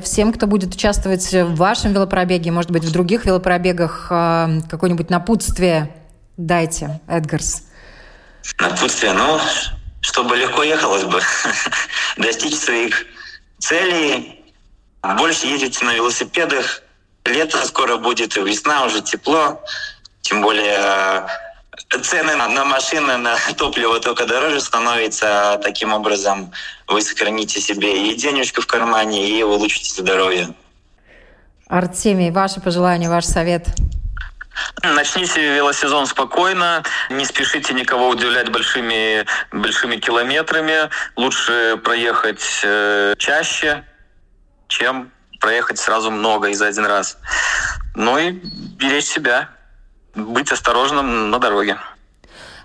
Всем, 0.00 0.32
кто 0.32 0.46
будет 0.46 0.74
участвовать 0.74 1.32
в 1.32 1.54
вашем 1.56 1.92
велопробеге, 1.92 2.50
может 2.50 2.70
быть, 2.70 2.84
в 2.84 2.92
других 2.92 3.24
велопробегах, 3.24 4.08
э, 4.10 4.60
какое-нибудь 4.68 5.10
напутствие 5.10 5.94
дайте, 6.36 7.00
Эдгарс. 7.06 7.64
Напутствие, 8.58 9.12
ну, 9.12 9.38
чтобы 10.00 10.36
легко 10.36 10.62
ехалось 10.62 11.04
бы, 11.04 11.20
достичь 12.16 12.56
своих 12.56 13.04
целей, 13.58 14.44
больше 15.02 15.46
ездите 15.46 15.84
на 15.84 15.94
велосипедах. 15.94 16.82
Лето 17.24 17.64
скоро 17.66 17.96
будет, 17.96 18.36
и 18.36 18.40
весна 18.40 18.84
уже 18.84 19.02
тепло. 19.02 19.62
Тем 20.22 20.42
более 20.42 21.26
цены 22.02 22.36
на 22.36 22.64
машины, 22.64 23.16
на 23.16 23.36
топливо 23.56 24.00
только 24.00 24.26
дороже 24.26 24.60
становятся. 24.60 25.60
Таким 25.62 25.92
образом 25.92 26.52
вы 26.86 27.02
сохраните 27.02 27.60
себе 27.60 28.10
и 28.10 28.14
денежку 28.14 28.62
в 28.62 28.66
кармане, 28.66 29.28
и 29.28 29.42
улучшите 29.42 30.02
здоровье. 30.02 30.54
Артемий, 31.68 32.30
ваши 32.30 32.60
пожелания, 32.60 33.08
ваш 33.08 33.24
совет– 33.24 33.66
Начните 34.82 35.54
велосезон 35.54 36.06
спокойно, 36.06 36.82
не 37.10 37.24
спешите 37.24 37.74
никого 37.74 38.08
удивлять 38.08 38.50
большими, 38.50 39.26
большими 39.52 39.96
километрами. 39.96 40.90
Лучше 41.16 41.78
проехать 41.82 42.44
э, 42.62 43.14
чаще, 43.18 43.84
чем 44.68 45.10
проехать 45.40 45.78
сразу 45.78 46.10
много 46.10 46.48
и 46.48 46.54
за 46.54 46.68
один 46.68 46.86
раз. 46.86 47.18
Ну 47.94 48.18
и 48.18 48.30
беречь 48.32 49.06
себя, 49.06 49.50
быть 50.14 50.52
осторожным 50.52 51.30
на 51.30 51.38
дороге. 51.38 51.78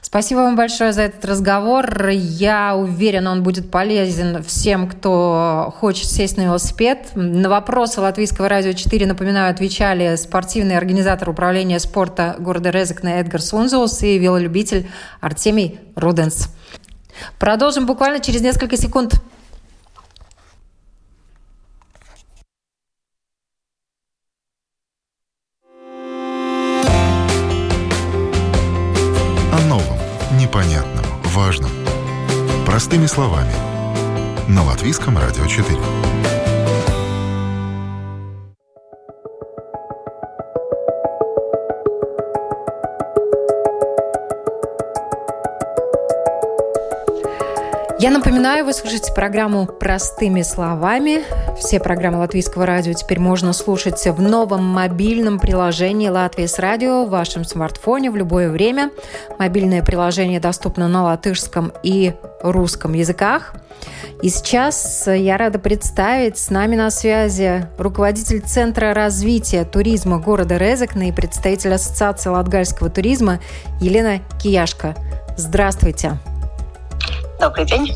Спасибо 0.05 0.41
вам 0.41 0.55
большое 0.55 0.93
за 0.93 1.01
этот 1.01 1.25
разговор. 1.25 2.09
Я 2.09 2.75
уверена, 2.75 3.31
он 3.31 3.41
будет 3.41 3.71
полезен 3.71 4.43
всем, 4.43 4.87
кто 4.87 5.73
хочет 5.79 6.05
сесть 6.05 6.37
на 6.37 6.43
велосипед. 6.43 7.09
На 7.15 7.49
вопросы 7.49 8.01
Латвийского 8.01 8.47
радио 8.47 8.73
4, 8.73 9.07
напоминаю, 9.07 9.49
отвечали 9.49 10.15
спортивный 10.15 10.77
организатор 10.77 11.27
управления 11.27 11.79
спорта 11.79 12.35
города 12.37 12.69
Резекна 12.69 13.19
Эдгар 13.19 13.41
Сунзус 13.41 14.03
и 14.03 14.19
велолюбитель 14.19 14.87
Артемий 15.21 15.79
Руденс. 15.95 16.49
Продолжим 17.39 17.87
буквально 17.87 18.19
через 18.19 18.41
несколько 18.41 18.77
секунд. 18.77 19.15
Простыми 32.95 33.07
словами. 33.07 33.51
На 34.47 34.63
Латвийском 34.63 35.17
радио 35.17 35.45
4. 35.45 35.77
Я 47.99 48.11
напоминаю, 48.11 48.63
вы 48.63 48.71
слушаете 48.71 49.11
программу 49.13 49.65
«Простыми 49.65 50.43
словами». 50.43 51.23
Все 51.57 51.81
программы 51.81 52.19
Латвийского 52.19 52.65
радио 52.65 52.93
теперь 52.93 53.19
можно 53.19 53.51
слушать 53.51 54.05
в 54.05 54.21
новом 54.21 54.63
мобильном 54.63 55.39
приложении 55.39 56.07
«Латвия 56.07 56.47
с 56.47 56.59
радио» 56.59 57.03
в 57.03 57.09
вашем 57.09 57.43
смартфоне 57.43 58.09
в 58.11 58.15
любое 58.15 58.49
время. 58.49 58.91
Мобильное 59.37 59.81
приложение 59.83 60.39
доступно 60.39 60.87
на 60.87 61.03
латышском 61.03 61.73
и 61.83 62.13
русском 62.51 62.93
языках. 62.93 63.55
И 64.21 64.29
сейчас 64.29 65.07
я 65.07 65.37
рада 65.37 65.59
представить 65.59 66.37
с 66.37 66.49
нами 66.49 66.75
на 66.75 66.89
связи 66.89 67.67
руководитель 67.77 68.41
Центра 68.41 68.93
развития 68.93 69.65
туризма 69.65 70.19
города 70.19 70.57
Резекна 70.57 71.09
и 71.09 71.11
представитель 71.11 71.73
Ассоциации 71.73 72.29
латгальского 72.29 72.89
туризма 72.89 73.39
Елена 73.81 74.19
Кияшко. 74.41 74.95
Здравствуйте. 75.37 76.17
Добрый 77.39 77.65
день. 77.65 77.91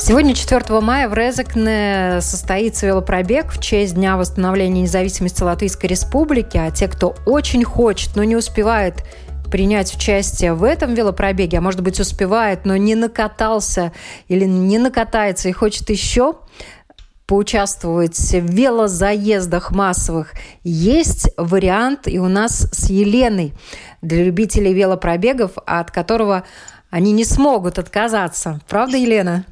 Сегодня, 0.00 0.32
4 0.32 0.80
мая, 0.80 1.08
в 1.08 1.14
Резекне 1.14 2.20
состоится 2.20 2.86
велопробег 2.86 3.50
в 3.50 3.60
честь 3.60 3.96
Дня 3.96 4.16
восстановления 4.16 4.82
независимости 4.82 5.42
Латвийской 5.42 5.86
Республики. 5.86 6.56
А 6.56 6.70
те, 6.70 6.86
кто 6.86 7.16
очень 7.26 7.64
хочет, 7.64 8.14
но 8.14 8.22
не 8.22 8.36
успевает 8.36 9.02
принять 9.50 9.94
участие 9.94 10.54
в 10.54 10.64
этом 10.64 10.94
велопробеге, 10.94 11.58
а 11.58 11.60
может 11.60 11.82
быть 11.82 12.00
успевает, 12.00 12.64
но 12.64 12.76
не 12.76 12.94
накатался 12.94 13.92
или 14.28 14.44
не 14.44 14.78
накатается 14.78 15.48
и 15.48 15.52
хочет 15.52 15.90
еще 15.90 16.36
поучаствовать 17.26 18.18
в 18.18 18.46
велозаездах 18.46 19.70
массовых, 19.70 20.32
есть 20.64 21.30
вариант 21.36 22.08
и 22.08 22.18
у 22.18 22.26
нас 22.26 22.68
с 22.72 22.88
Еленой 22.88 23.52
для 24.00 24.24
любителей 24.24 24.72
велопробегов, 24.72 25.52
от 25.66 25.90
которого 25.90 26.44
они 26.88 27.12
не 27.12 27.24
смогут 27.24 27.78
отказаться. 27.78 28.60
Правда, 28.66 28.96
Елена? 28.96 29.44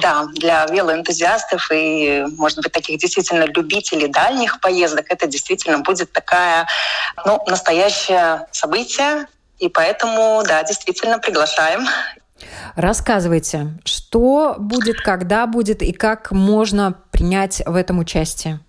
Да, 0.00 0.26
для 0.34 0.66
велоэнтузиастов 0.66 1.70
и, 1.72 2.24
может 2.36 2.58
быть, 2.62 2.72
таких 2.72 2.98
действительно 2.98 3.44
любителей 3.44 4.08
дальних 4.08 4.60
поездок 4.60 5.06
это 5.08 5.26
действительно 5.26 5.78
будет 5.78 6.12
такая, 6.12 6.66
ну, 7.24 7.42
настоящее 7.46 8.46
событие. 8.52 9.26
И 9.58 9.68
поэтому, 9.68 10.42
да, 10.46 10.62
действительно 10.64 11.18
приглашаем. 11.18 11.86
Рассказывайте, 12.74 13.74
что 13.84 14.56
будет, 14.58 15.00
когда 15.00 15.46
будет 15.46 15.82
и 15.82 15.92
как 15.92 16.32
можно 16.32 16.94
принять 17.12 17.62
в 17.64 17.76
этом 17.76 17.98
участие? 17.98 18.60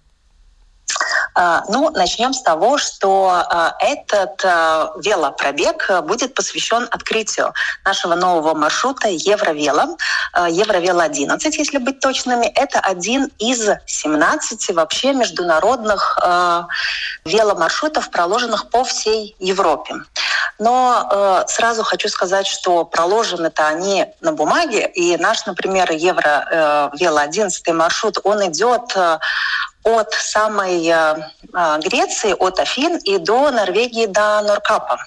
А, 1.36 1.64
ну, 1.68 1.90
начнем 1.90 2.34
с 2.34 2.42
того, 2.42 2.78
что 2.78 3.30
а, 3.32 3.76
этот 3.80 4.44
а, 4.46 4.92
велопробег 4.98 5.90
будет 6.04 6.36
посвящен 6.36 6.88
открытию 6.92 7.54
нашего 7.84 8.16
нового 8.16 8.54
маршрута 8.54 9.08
Евровела. 9.10 9.98
Евровела 10.50 11.04
11, 11.04 11.58
если 11.58 11.78
быть 11.78 12.00
точными. 12.00 12.46
Это 12.46 12.80
один 12.80 13.32
из 13.40 13.70
17 13.86 14.76
вообще 14.76 15.14
международных 15.14 16.18
веломаршрутов, 17.26 18.10
проложенных 18.10 18.70
по 18.70 18.84
всей 18.84 19.36
Европе. 19.40 19.96
Но 20.60 21.46
сразу 21.48 21.84
хочу 21.84 22.10
сказать, 22.10 22.48
что 22.48 22.86
проложены-то 22.86 23.68
они 23.68 24.06
на 24.22 24.34
бумаге, 24.34 24.88
и 24.94 25.18
наш, 25.18 25.46
например, 25.46 25.92
Евровела 25.92 27.22
11 27.22 27.68
маршрут, 27.70 28.18
он 28.24 28.46
идет 28.48 28.96
от 29.84 30.14
самой 30.14 30.88
э, 30.88 31.16
э, 31.54 31.80
Греции, 31.80 32.34
от 32.34 32.60
Афин 32.60 32.98
и 32.98 33.18
до 33.18 33.52
Норвегии, 33.52 34.06
до 34.06 34.42
Норкапа. 34.42 35.06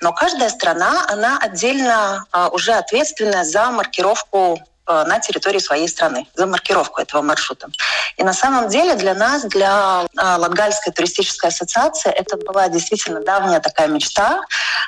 Но 0.00 0.12
каждая 0.12 0.48
страна, 0.48 1.04
она 1.08 1.38
отдельно 1.40 2.24
э, 2.32 2.48
уже 2.52 2.72
ответственна 2.72 3.44
за 3.44 3.70
маркировку 3.70 4.60
на 4.86 5.18
территории 5.20 5.58
своей 5.58 5.88
страны, 5.88 6.26
за 6.34 6.46
маркировку 6.46 7.00
этого 7.00 7.22
маршрута. 7.22 7.68
И 8.16 8.22
на 8.22 8.32
самом 8.32 8.68
деле 8.68 8.94
для 8.94 9.14
нас, 9.14 9.44
для 9.44 10.04
э, 10.04 10.36
Латгальской 10.36 10.92
туристической 10.92 11.50
ассоциации, 11.50 12.10
это 12.10 12.36
была 12.36 12.68
действительно 12.68 13.20
давняя 13.20 13.60
такая 13.60 13.88
мечта, 13.88 14.40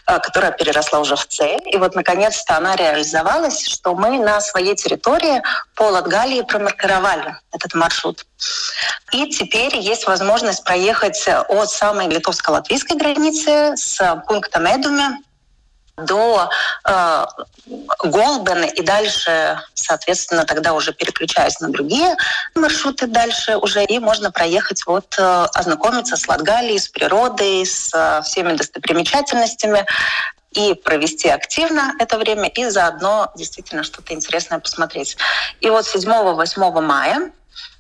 э, 0.07 0.19
которая 0.21 0.53
переросла 0.53 1.01
уже 1.01 1.17
в 1.17 1.27
цель. 1.27 1.61
И 1.67 1.77
вот 1.77 1.95
наконец-то 1.95 2.57
она 2.57 2.77
реализовалась, 2.77 3.67
что 3.67 3.95
мы 3.95 4.19
на 4.19 4.41
своей 4.41 4.77
территории 4.77 5.43
по 5.75 5.85
Латгалии 5.85 6.43
промаркировали 6.43 7.37
этот 7.53 7.75
маршрут. 7.75 8.27
И 9.13 9.31
теперь 9.31 9.77
есть 9.77 10.07
возможность 10.07 10.63
проехать 10.65 11.27
от 11.27 11.71
самой 11.71 12.09
литовско-латвийской 12.09 12.97
границы 12.97 13.77
с 13.77 14.23
пункта 14.27 14.61
Медуме 14.61 15.19
до 15.97 16.51
э, 16.85 17.27
Голбена 18.05 18.67
и 18.67 18.83
дальше, 18.83 19.59
соответственно, 19.75 20.45
тогда 20.45 20.75
уже 20.75 20.93
переключаюсь 20.93 21.59
на 21.61 21.69
другие 21.69 22.17
маршруты 22.55 23.07
дальше 23.07 23.57
уже, 23.57 23.85
и 23.85 23.99
можно 23.99 24.31
проехать 24.31 24.83
вот, 24.87 25.15
э, 25.19 25.47
ознакомиться 25.55 26.17
с 26.17 26.29
Латгалией, 26.29 26.79
с 26.79 26.89
природой, 26.89 27.65
с 27.65 27.93
э, 27.95 28.23
всеми 28.23 28.53
достопримечательностями 28.53 29.87
и 30.53 30.75
провести 30.75 31.29
активно 31.29 31.95
это 31.99 32.19
время, 32.19 32.49
и 32.49 32.69
заодно 32.69 33.33
действительно 33.37 33.83
что-то 33.83 34.15
интересное 34.15 34.59
посмотреть. 34.59 35.17
И 35.61 35.71
вот 35.71 35.87
7-8 35.87 36.81
мая 36.81 37.33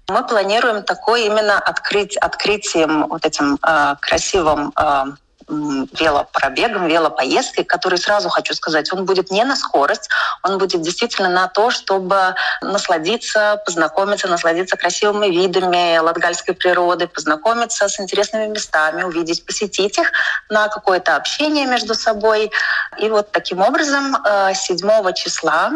мы 0.09 0.26
планируем 0.26 0.85
такой 0.85 1.26
именно 1.26 1.59
открыть, 1.59 2.16
открытием 2.16 3.09
вот 3.09 3.24
этим 3.26 3.59
э, 3.62 3.96
красивым 4.00 4.72
э, 4.76 5.05
велопробегом, 5.48 6.88
велопоездкой, 6.88 7.64
который, 7.64 7.98
сразу 7.98 8.28
хочу 8.28 8.54
сказать, 8.54 8.92
он 8.92 9.04
будет 9.04 9.30
не 9.30 9.44
на 9.44 9.54
скорость, 9.54 10.09
он 10.42 10.59
будет 10.59 10.82
действительно 10.82 11.28
на 11.28 11.46
то, 11.46 11.70
чтобы 11.70 12.35
насладиться, 12.61 13.62
познакомиться, 13.64 14.26
насладиться 14.26 14.76
красивыми 14.76 15.28
видами 15.28 15.98
латгальской 15.98 16.54
природы, 16.54 17.06
познакомиться 17.06 17.88
с 17.88 18.00
интересными 18.00 18.48
местами, 18.48 19.04
увидеть, 19.04 19.46
посетить 19.46 19.98
их 19.98 20.11
на 20.50 20.68
какое-то 20.68 21.14
общение 21.14 21.66
между 21.66 21.94
собой. 21.94 22.50
И 22.98 23.09
вот 23.09 23.30
таким 23.30 23.61
образом 23.61 24.16
7 24.52 24.88
э, 24.88 25.12
числа 25.14 25.70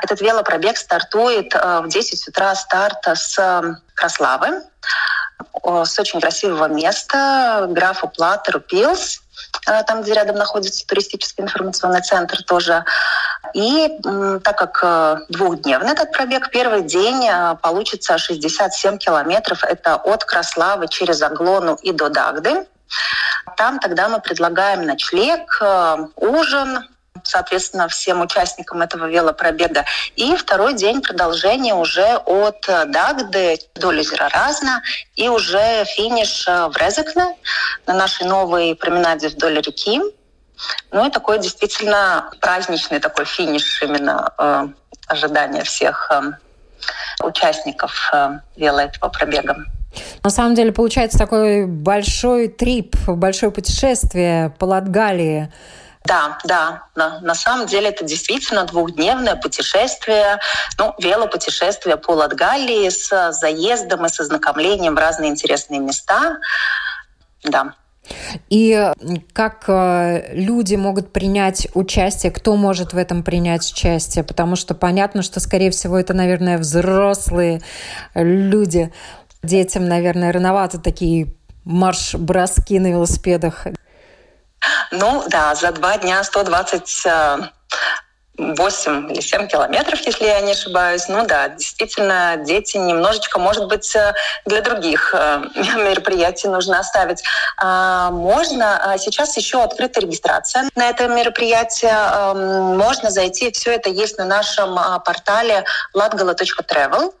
этот 0.00 0.22
велопробег 0.22 0.78
стартует 0.78 1.54
э, 1.54 1.80
в 1.82 1.88
10 1.88 2.28
утра 2.28 2.54
старта 2.54 3.14
с 3.14 3.36
Краславы 3.94 4.62
с 5.64 5.98
очень 5.98 6.20
красивого 6.20 6.68
места, 6.68 7.66
графа 7.70 8.06
Платер 8.06 8.60
Пилс. 8.60 9.22
там, 9.86 10.02
где 10.02 10.14
рядом 10.14 10.36
находится 10.36 10.86
туристический 10.86 11.44
информационный 11.44 12.02
центр 12.02 12.42
тоже. 12.42 12.84
И 13.54 13.98
так 14.44 14.56
как 14.58 15.24
двухдневный 15.28 15.92
этот 15.92 16.12
пробег, 16.12 16.50
первый 16.50 16.82
день 16.82 17.28
получится 17.62 18.18
67 18.18 18.98
километров. 18.98 19.64
Это 19.64 19.96
от 19.96 20.24
Краславы 20.24 20.88
через 20.88 21.22
Аглону 21.22 21.76
и 21.82 21.92
до 21.92 22.08
Дагды. 22.08 22.66
Там 23.56 23.78
тогда 23.78 24.08
мы 24.08 24.20
предлагаем 24.20 24.84
ночлег, 24.84 25.62
ужин, 26.16 26.88
соответственно, 27.24 27.88
всем 27.88 28.20
участникам 28.20 28.82
этого 28.82 29.06
велопробега. 29.06 29.84
И 30.16 30.36
второй 30.36 30.74
день 30.74 31.00
продолжение 31.02 31.74
уже 31.74 32.16
от 32.26 32.66
Дагды 32.66 33.58
до 33.74 33.88
озера 33.88 34.28
Разна 34.28 34.82
и 35.16 35.28
уже 35.28 35.84
финиш 35.84 36.46
в 36.46 36.76
Резекне 36.76 37.36
на 37.86 37.94
нашей 37.94 38.26
новой 38.26 38.74
променаде 38.74 39.28
вдоль 39.28 39.60
реки. 39.60 40.00
Ну 40.92 41.06
и 41.06 41.10
такой 41.10 41.38
действительно 41.38 42.30
праздничный 42.40 43.00
такой 43.00 43.24
финиш 43.24 43.82
именно 43.82 44.32
э, 44.38 44.68
ожидания 45.06 45.62
всех 45.64 46.10
э, 46.12 46.32
участников 47.24 48.10
э, 48.12 48.38
вело 48.56 48.80
этого 48.80 49.08
пробега. 49.08 49.56
На 50.22 50.30
самом 50.30 50.54
деле 50.54 50.72
получается 50.72 51.18
такой 51.18 51.66
большой 51.66 52.48
трип, 52.48 52.96
большое 53.06 53.50
путешествие 53.50 54.50
по 54.58 54.66
Латгалии. 54.66 55.52
Да, 56.04 56.38
да, 56.44 56.84
на, 56.94 57.20
на 57.20 57.34
самом 57.34 57.66
деле 57.66 57.90
это 57.90 58.04
действительно 58.04 58.64
двухдневное 58.64 59.36
путешествие, 59.36 60.38
ну, 60.78 60.94
велопутешествие 60.98 61.96
по 61.98 62.12
Латгалии 62.12 62.88
с 62.88 63.32
заездом 63.32 64.06
и 64.06 64.08
с 64.08 64.18
ознакомлением 64.18 64.94
в 64.94 64.98
разные 64.98 65.30
интересные 65.30 65.78
места. 65.78 66.38
Да. 67.44 67.74
И 68.48 68.92
как 69.32 69.64
э, 69.68 70.34
люди 70.34 70.74
могут 70.74 71.12
принять 71.12 71.68
участие, 71.74 72.32
кто 72.32 72.56
может 72.56 72.92
в 72.92 72.96
этом 72.96 73.22
принять 73.22 73.70
участие? 73.70 74.24
Потому 74.24 74.56
что 74.56 74.74
понятно, 74.74 75.22
что, 75.22 75.38
скорее 75.38 75.70
всего, 75.70 75.98
это, 75.98 76.14
наверное, 76.14 76.58
взрослые 76.58 77.60
люди. 78.14 78.92
Детям, 79.42 79.86
наверное, 79.86 80.32
рановато 80.32 80.78
такие 80.78 81.34
марш-броски 81.64 82.78
на 82.78 82.88
велосипедах. 82.88 83.66
Ну 84.90 85.24
да, 85.28 85.54
за 85.54 85.72
два 85.72 85.96
дня 85.98 86.22
120 86.24 87.06
8 88.40 89.12
или 89.12 89.20
7 89.20 89.46
километров, 89.46 90.00
если 90.00 90.24
я 90.24 90.40
не 90.40 90.52
ошибаюсь. 90.52 91.08
Ну 91.08 91.26
да, 91.26 91.48
действительно, 91.48 92.36
дети 92.38 92.76
немножечко, 92.76 93.38
может 93.38 93.66
быть, 93.68 93.94
э, 93.94 94.14
для 94.46 94.62
других 94.62 95.14
э, 95.14 95.42
мероприятий 95.76 96.48
нужно 96.48 96.78
оставить. 96.78 97.22
А, 97.58 98.10
можно, 98.10 98.92
а, 98.92 98.98
сейчас 98.98 99.36
еще 99.36 99.62
открыта 99.62 100.00
регистрация 100.00 100.68
на 100.74 100.88
это 100.88 101.08
мероприятие. 101.08 101.92
Эм, 101.92 102.78
можно 102.78 103.10
зайти, 103.10 103.52
все 103.52 103.72
это 103.72 103.90
есть 103.90 104.16
на 104.18 104.24
нашем 104.24 104.78
а, 104.78 104.98
портале 105.00 105.64
latgala.travel. 105.94 107.12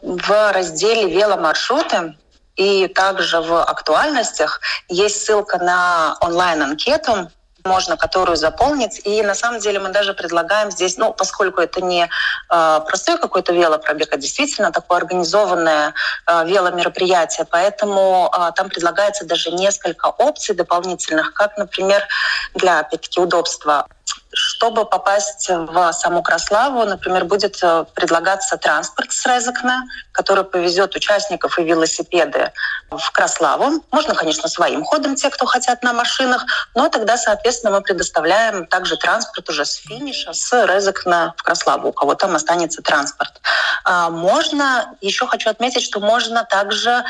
В 0.00 0.52
разделе 0.52 1.08
«Веломаршруты» 1.08 2.14
и 2.56 2.88
также 2.88 3.40
в 3.40 3.62
актуальностях 3.62 4.60
есть 4.88 5.24
ссылка 5.24 5.58
на 5.58 6.16
онлайн-анкету, 6.20 7.30
можно 7.64 7.96
которую 7.96 8.36
заполнить. 8.36 9.00
И 9.04 9.22
на 9.22 9.34
самом 9.34 9.60
деле 9.60 9.78
мы 9.78 9.90
даже 9.90 10.14
предлагаем 10.14 10.70
здесь, 10.70 10.96
ну, 10.96 11.12
поскольку 11.12 11.60
это 11.60 11.80
не 11.80 12.04
э, 12.04 12.80
простой 12.86 13.18
какой-то 13.18 13.52
велопробег, 13.52 14.12
а 14.12 14.16
действительно 14.16 14.72
такое 14.72 14.98
организованное 14.98 15.94
э, 16.26 16.46
веломероприятие, 16.46 17.46
поэтому 17.50 18.30
э, 18.32 18.50
там 18.56 18.68
предлагается 18.68 19.24
даже 19.24 19.50
несколько 19.50 20.06
опций 20.06 20.54
дополнительных, 20.54 21.32
как, 21.34 21.56
например, 21.56 22.06
для, 22.54 22.80
опять-таки, 22.80 23.20
удобства 23.20 23.86
чтобы 24.34 24.86
попасть 24.86 25.48
в 25.48 25.92
саму 25.92 26.22
Краславу, 26.22 26.84
например, 26.84 27.24
будет 27.24 27.62
э, 27.62 27.84
предлагаться 27.94 28.56
транспорт 28.56 29.12
с 29.12 29.26
Резекна, 29.26 29.84
который 30.12 30.44
повезет 30.44 30.94
участников 30.96 31.58
и 31.58 31.64
велосипеды 31.64 32.52
в 32.90 33.10
Краславу. 33.12 33.84
Можно, 33.90 34.14
конечно, 34.14 34.48
своим 34.48 34.84
ходом, 34.84 35.16
те, 35.16 35.30
кто 35.30 35.46
хотят 35.46 35.82
на 35.82 35.92
машинах, 35.92 36.44
но 36.74 36.88
тогда, 36.88 37.16
соответственно, 37.16 37.72
мы 37.72 37.82
предоставляем 37.82 38.66
также 38.66 38.96
транспорт 38.96 39.48
уже 39.50 39.64
с 39.64 39.74
финиша, 39.74 40.32
с 40.32 40.66
Резекна 40.66 41.34
в 41.36 41.42
Краславу, 41.42 41.88
у 41.88 41.92
кого 41.92 42.14
там 42.14 42.34
останется 42.34 42.82
транспорт. 42.82 43.40
А, 43.84 44.08
можно, 44.08 44.94
еще 45.00 45.26
хочу 45.26 45.50
отметить, 45.50 45.82
что 45.82 46.00
можно 46.00 46.44
также 46.44 47.04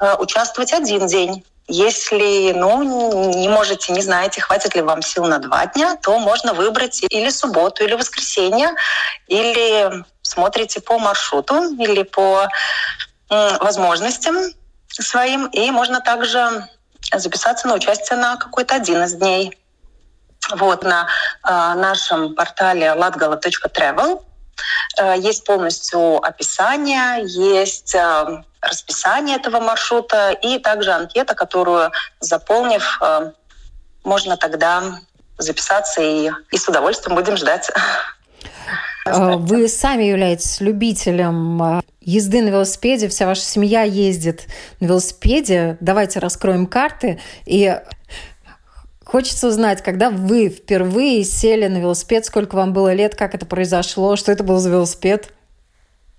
э, 0.00 0.14
участвовать 0.18 0.72
один 0.72 1.06
день 1.06 1.44
если 1.68 2.52
ну, 2.52 3.30
не 3.32 3.48
можете, 3.48 3.92
не 3.92 4.00
знаете, 4.00 4.40
хватит 4.40 4.74
ли 4.74 4.82
вам 4.82 5.02
сил 5.02 5.26
на 5.26 5.38
два 5.38 5.66
дня, 5.66 5.96
то 5.96 6.18
можно 6.18 6.54
выбрать 6.54 7.02
или 7.10 7.30
субботу, 7.30 7.84
или 7.84 7.94
воскресенье, 7.94 8.70
или 9.26 10.04
смотрите 10.22 10.80
по 10.80 10.98
маршруту, 10.98 11.74
или 11.76 12.02
по 12.02 12.48
возможностям 13.28 14.36
своим. 14.88 15.46
И 15.48 15.70
можно 15.70 16.00
также 16.00 16.66
записаться 17.14 17.68
на 17.68 17.74
участие 17.74 18.18
на 18.18 18.36
какой-то 18.36 18.74
один 18.74 19.02
из 19.02 19.14
дней. 19.14 19.56
Вот 20.56 20.82
на 20.82 21.06
э, 21.44 21.50
нашем 21.74 22.34
портале 22.34 22.86
latgala.travel 22.86 24.22
э, 24.98 25.14
есть 25.18 25.44
полностью 25.44 26.24
описание, 26.24 27.22
есть 27.26 27.94
э, 27.94 28.42
расписание 28.68 29.36
этого 29.36 29.60
маршрута 29.60 30.30
и 30.30 30.58
также 30.58 30.92
анкета, 30.92 31.34
которую, 31.34 31.90
заполнив, 32.20 32.98
э, 33.00 33.32
можно 34.04 34.36
тогда 34.36 34.82
записаться 35.38 36.02
и, 36.02 36.30
и 36.50 36.56
с 36.56 36.68
удовольствием 36.68 37.16
будем 37.16 37.36
ждать. 37.36 37.70
Э, 39.06 39.36
вы 39.36 39.68
сами 39.68 40.04
являетесь 40.04 40.60
любителем 40.60 41.62
э, 41.62 41.80
езды 42.00 42.42
на 42.42 42.48
велосипеде, 42.48 43.08
вся 43.08 43.26
ваша 43.26 43.42
семья 43.42 43.82
ездит 43.82 44.46
на 44.80 44.86
велосипеде. 44.86 45.76
Давайте 45.80 46.18
раскроем 46.18 46.66
карты. 46.66 47.20
И 47.46 47.80
хочется 49.04 49.48
узнать, 49.48 49.82
когда 49.82 50.10
вы 50.10 50.48
впервые 50.48 51.24
сели 51.24 51.66
на 51.66 51.78
велосипед, 51.78 52.26
сколько 52.26 52.56
вам 52.56 52.72
было 52.72 52.92
лет, 52.92 53.14
как 53.14 53.34
это 53.34 53.46
произошло, 53.46 54.16
что 54.16 54.32
это 54.32 54.44
был 54.44 54.58
за 54.58 54.70
велосипед? 54.70 55.32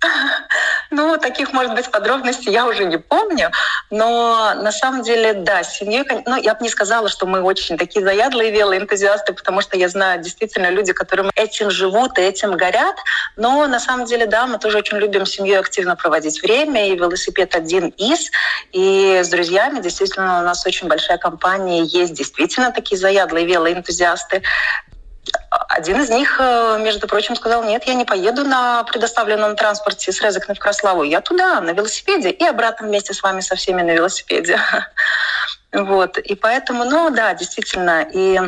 Ну, 0.91 1.17
таких, 1.17 1.54
может 1.54 1.75
быть, 1.75 1.91
подробностей 1.91 2.52
я 2.52 2.65
уже 2.65 2.86
не 2.86 2.97
помню, 2.97 3.52
но 3.91 4.54
на 4.56 4.71
самом 4.71 5.04
деле, 5.04 5.34
да, 5.34 5.62
семьей, 5.63 6.04
ну, 6.25 6.36
я 6.36 6.56
бы 6.56 6.63
не 6.63 6.69
сказала, 6.69 7.10
что 7.10 7.28
мы 7.28 7.41
очень 7.41 7.78
такие 7.78 8.04
заядлые 8.04 8.52
велоэнтузиасты, 8.52 9.34
потому 9.34 9.62
что 9.62 9.78
я 9.78 9.88
знаю 9.88 10.21
действительно 10.21 10.71
люди, 10.71 10.93
которые 10.93 11.30
этим 11.36 11.69
живут 11.69 12.17
и 12.17 12.21
этим 12.21 12.54
горят, 12.58 12.95
но 13.38 13.67
на 13.67 13.80
самом 13.80 14.06
деле, 14.06 14.25
да, 14.25 14.47
мы 14.47 14.58
тоже 14.58 14.80
очень 14.80 14.97
любим 14.97 15.28
семьей 15.28 15.60
активно 15.60 15.95
проводить 15.95 16.41
время, 16.41 16.89
и 16.89 16.95
велосипед 16.95 17.56
один 17.56 17.89
из, 17.89 18.32
и 18.71 19.21
с 19.23 19.30
друзьями 19.30 19.82
действительно 19.82 20.39
у 20.39 20.43
нас 20.43 20.65
очень 20.65 20.88
большая 20.88 21.19
компания, 21.19 21.84
есть 21.84 22.13
действительно 22.13 22.71
такие 22.71 22.97
заядлые 22.97 23.45
велоэнтузиасты, 23.45 24.41
один 25.49 26.01
из 26.01 26.09
них, 26.09 26.38
э, 26.39 26.77
между 26.81 27.07
прочим, 27.07 27.35
сказал, 27.35 27.63
нет, 27.63 27.83
я 27.85 27.93
не 27.93 28.05
поеду 28.05 28.43
на 28.43 28.83
предоставленном 28.83 29.55
транспорте 29.55 30.12
с 30.12 30.21
Резекна 30.21 30.53
в 30.53 30.59
Краславу, 30.59 31.03
я 31.03 31.21
туда, 31.21 31.62
на 31.62 31.71
велосипеде, 31.71 32.29
и 32.29 32.45
обратно 32.45 32.88
вместе 32.88 33.13
с 33.13 33.23
вами 33.23 33.41
со 33.41 33.55
всеми 33.55 33.81
на 33.81 33.91
велосипеде. 33.91 34.59
Вот, 35.71 36.17
и 36.17 36.33
поэтому, 36.33 36.83
ну 36.83 37.12
да, 37.12 37.35
действительно, 37.35 38.01
и 38.01 38.39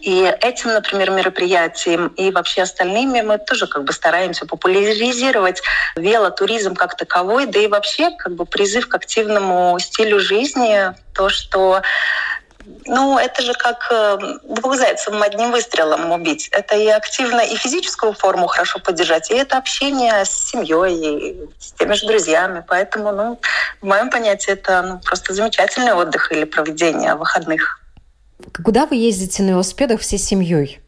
и 0.00 0.34
этим, 0.40 0.72
например, 0.72 1.10
мероприятием 1.10 2.08
и 2.08 2.30
вообще 2.30 2.62
остальными 2.62 3.20
мы 3.20 3.38
тоже 3.38 3.66
как 3.66 3.84
бы 3.84 3.92
стараемся 3.92 4.46
популяризировать 4.46 5.62
велотуризм 5.96 6.74
как 6.74 6.96
таковой, 6.96 7.46
да 7.46 7.60
и 7.60 7.68
вообще 7.68 8.10
как 8.18 8.34
бы 8.34 8.44
призыв 8.44 8.88
к 8.88 8.94
активному 8.94 9.78
стилю 9.78 10.20
жизни, 10.20 10.92
то, 11.14 11.28
что 11.28 11.82
ну, 12.86 13.18
это 13.18 13.42
же 13.42 13.54
как 13.54 13.86
э, 13.90 14.18
двух 14.44 14.76
зайцев 14.76 15.14
одним 15.20 15.52
выстрелом 15.52 16.12
убить. 16.12 16.48
Это 16.52 16.76
и 16.76 16.86
активно, 16.88 17.40
и 17.40 17.56
физическую 17.56 18.12
форму 18.12 18.46
хорошо 18.46 18.78
поддержать, 18.78 19.30
и 19.30 19.34
это 19.34 19.56
общение 19.56 20.24
с 20.24 20.30
семьей, 20.30 21.30
и 21.30 21.48
с 21.58 21.72
теми 21.72 21.94
же 21.94 22.06
друзьями. 22.06 22.64
Поэтому, 22.66 23.12
ну, 23.12 23.40
в 23.80 23.86
моем 23.86 24.10
понятии, 24.10 24.52
это 24.52 24.82
ну, 24.82 24.98
просто 25.00 25.34
замечательный 25.34 25.92
отдых 25.92 26.32
или 26.32 26.44
проведение 26.44 27.14
выходных. 27.14 27.80
Куда 28.62 28.86
вы 28.86 28.96
ездите 28.96 29.42
на 29.42 29.50
велосипедах 29.50 30.00
всей 30.00 30.18
семьей? 30.18 30.80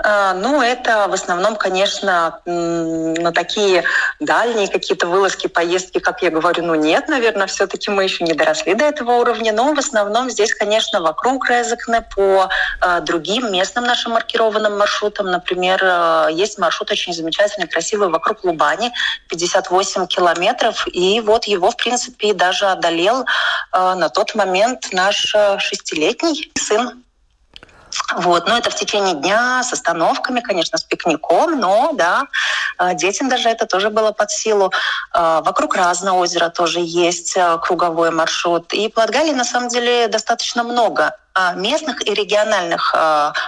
А, 0.00 0.32
ну, 0.34 0.62
это 0.62 1.08
в 1.08 1.12
основном, 1.12 1.56
конечно, 1.56 2.40
на 2.44 3.32
такие 3.32 3.84
дальние 4.20 4.68
какие-то 4.68 5.06
вылазки, 5.06 5.48
поездки, 5.48 5.98
как 5.98 6.22
я 6.22 6.30
говорю, 6.30 6.64
ну 6.64 6.74
нет, 6.74 7.08
наверное, 7.08 7.46
все-таки 7.46 7.90
мы 7.90 8.04
еще 8.04 8.24
не 8.24 8.32
доросли 8.32 8.74
до 8.74 8.84
этого 8.84 9.12
уровня, 9.12 9.52
но 9.52 9.74
в 9.74 9.78
основном 9.78 10.30
здесь, 10.30 10.54
конечно, 10.54 11.00
вокруг 11.00 11.50
Резекне 11.50 12.02
по 12.14 12.48
а, 12.80 13.00
другим 13.00 13.50
местным 13.50 13.84
нашим 13.84 14.12
маркированным 14.12 14.78
маршрутам. 14.78 15.26
Например, 15.26 15.80
а, 15.82 16.28
есть 16.28 16.58
маршрут 16.58 16.90
очень 16.92 17.12
замечательный, 17.12 17.66
красивый 17.66 18.08
вокруг 18.08 18.44
Лубани, 18.44 18.92
58 19.28 20.06
километров, 20.06 20.86
и 20.92 21.20
вот 21.20 21.44
его, 21.44 21.70
в 21.70 21.76
принципе, 21.76 22.34
даже 22.34 22.66
одолел 22.66 23.24
на 23.72 24.08
тот 24.08 24.34
момент 24.34 24.88
наш 24.92 25.34
шестилетний 25.58 26.50
сын. 26.56 27.02
Вот. 28.16 28.48
Но 28.48 28.56
это 28.56 28.70
в 28.70 28.74
течение 28.74 29.14
дня 29.14 29.62
с 29.62 29.72
остановками, 29.72 30.40
конечно, 30.40 30.78
с 30.78 30.84
пикником, 30.84 31.60
но 31.60 31.92
да, 31.94 32.26
э, 32.78 32.94
детям 32.94 33.28
даже 33.28 33.48
это 33.48 33.66
тоже 33.66 33.90
было 33.90 34.12
под 34.12 34.30
силу. 34.30 34.72
Э, 35.14 35.40
вокруг 35.44 35.76
Разного 35.76 36.18
озера 36.18 36.48
тоже 36.48 36.80
есть 36.80 37.36
э, 37.36 37.58
круговой 37.62 38.10
маршрут. 38.10 38.72
И 38.72 38.90
в 38.90 38.96
Латгалии 38.96 39.32
на 39.32 39.44
самом 39.44 39.68
деле 39.68 40.08
достаточно 40.08 40.62
много 40.64 41.16
местных 41.54 42.04
и 42.04 42.12
региональных 42.14 42.92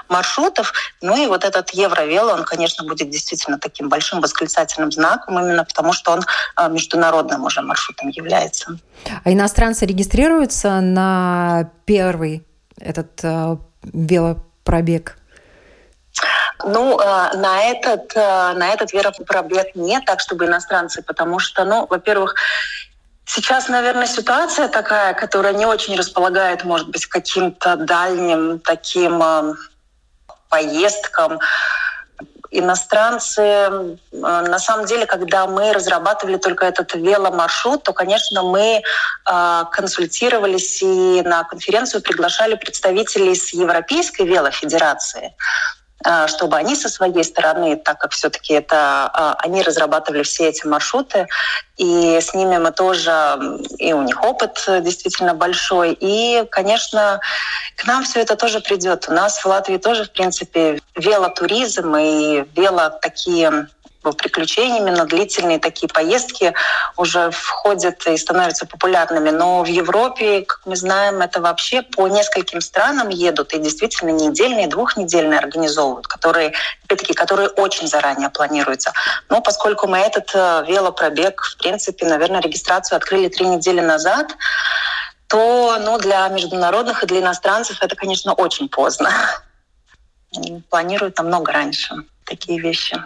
маршрутов. 0.09 0.73
Ну 1.03 1.25
и 1.25 1.27
вот 1.27 1.45
этот 1.45 1.71
Евровел, 1.71 2.29
он, 2.29 2.45
конечно, 2.45 2.87
будет 2.87 3.11
действительно 3.11 3.59
таким 3.59 3.89
большим 3.89 4.21
восклицательным 4.21 4.93
знаком, 4.93 5.41
именно 5.41 5.65
потому 5.65 5.93
что 5.93 6.13
он 6.13 6.23
международным 6.71 7.43
уже 7.43 7.63
маршрутом 7.63 8.11
является. 8.11 8.79
А 9.25 9.33
иностранцы 9.33 9.87
регистрируются 9.87 10.81
на 10.81 11.73
первый 11.85 12.47
этот 12.79 13.25
велопробег? 13.83 15.17
Ну, 16.65 16.99
э, 16.99 17.37
на 17.37 17.63
этот, 17.63 18.15
э, 18.15 18.53
на 18.55 18.69
этот 18.69 18.93
велопробег 18.93 19.75
нет, 19.75 20.05
так 20.05 20.21
чтобы 20.21 20.47
иностранцы, 20.47 21.03
потому 21.03 21.39
что, 21.39 21.65
ну, 21.65 21.87
во-первых, 21.89 22.35
Сейчас, 23.33 23.69
наверное, 23.69 24.09
ситуация 24.09 24.67
такая, 24.67 25.15
которая 25.15 25.53
не 25.53 25.65
очень 25.65 25.95
располагает, 25.97 26.65
может 26.65 26.89
быть, 26.89 27.07
каким-то 27.07 27.77
дальним 27.77 28.59
таким 28.59 29.23
э, 29.23 29.55
поездкам 30.49 31.39
иностранцы, 32.51 33.41
э, 33.41 33.97
на 34.13 34.59
самом 34.59 34.87
деле, 34.87 35.07
когда 35.07 35.47
мы 35.47 35.73
разрабатывали 35.73 36.37
только 36.37 36.67
этот 36.67 36.95
веломаршрут, 36.95 37.83
то, 37.83 37.93
конечно, 37.93 38.43
мы 38.43 38.83
э, 38.83 39.65
консультировались 39.71 40.83
и 40.83 41.23
на 41.23 41.45
конференцию 41.45 42.03
приглашали 42.03 42.55
представителей 42.55 43.35
с 43.35 43.53
Европейской 43.53 44.23
велофедерации. 44.23 45.35
А, 46.03 46.29
чтобы 46.29 46.57
они 46.57 46.77
со 46.77 46.89
своей 46.89 47.23
стороны, 47.25 47.77
так 47.77 47.99
как 47.99 48.13
все-таки 48.13 48.55
это 48.55 49.11
а, 49.13 49.37
они 49.41 49.63
разрабатывали 49.63 50.23
все 50.23 50.49
эти 50.49 50.67
маршруты, 50.67 51.27
и 51.77 52.19
с 52.19 52.33
ними 52.33 52.57
мы 52.57 52.73
тоже, 52.73 53.59
и 53.79 53.93
у 53.93 54.03
них 54.03 54.23
опыт 54.23 54.65
действительно 54.81 55.35
большой. 55.35 55.97
И, 56.01 56.47
конечно, 56.51 57.21
к 57.81 57.87
нам 57.87 58.05
все 58.05 58.21
это 58.21 58.37
тоже 58.37 58.61
придет. 58.61 59.07
У 59.09 59.13
нас 59.13 59.39
в 59.39 59.47
Латвии 59.47 59.79
тоже, 59.79 60.05
в 60.05 60.13
принципе, 60.13 60.81
велотуризм 60.97 61.97
и 61.97 62.45
вело 62.55 62.91
такие 63.01 63.69
приключениями, 64.03 64.91
но 64.91 65.05
длительные 65.05 65.59
такие 65.59 65.89
поездки 65.89 66.55
уже 66.97 67.31
входят 67.31 68.07
и 68.07 68.17
становятся 68.17 68.67
популярными. 68.67 69.31
Но 69.31 69.63
в 69.63 69.67
Европе, 69.67 70.43
как 70.43 70.61
мы 70.67 70.77
знаем, 70.77 71.21
это 71.21 71.41
вообще 71.41 71.83
по 71.83 72.09
нескольким 72.09 72.61
странам 72.61 73.09
едут 73.09 73.55
и 73.55 73.59
действительно 73.59 74.11
недельные, 74.11 74.69
двухнедельные 74.69 75.39
организовывают, 75.39 76.07
которые, 76.07 76.53
опять-таки, 76.85 77.15
которые 77.15 77.49
очень 77.49 77.89
заранее 77.89 78.31
планируются. 78.31 78.93
Но 79.29 79.41
поскольку 79.41 79.87
мы 79.87 79.99
этот 79.99 80.31
э, 80.35 80.65
велопробег, 80.67 81.43
в 81.43 81.57
принципе, 81.59 82.07
наверное, 82.07 82.41
регистрацию 82.41 82.97
открыли 82.97 83.29
три 83.29 83.47
недели 83.47 83.81
назад, 83.81 84.35
то 85.31 85.79
ну, 85.81 85.97
для 85.99 86.29
международных 86.29 87.05
и 87.05 87.07
для 87.07 87.21
иностранцев 87.21 87.79
это, 87.81 87.95
конечно, 87.95 88.35
очень 88.35 88.69
поздно. 88.69 89.11
Планируют 90.69 91.19
намного 91.19 91.53
раньше 91.53 91.95
такие 92.25 92.61
вещи. 92.61 92.97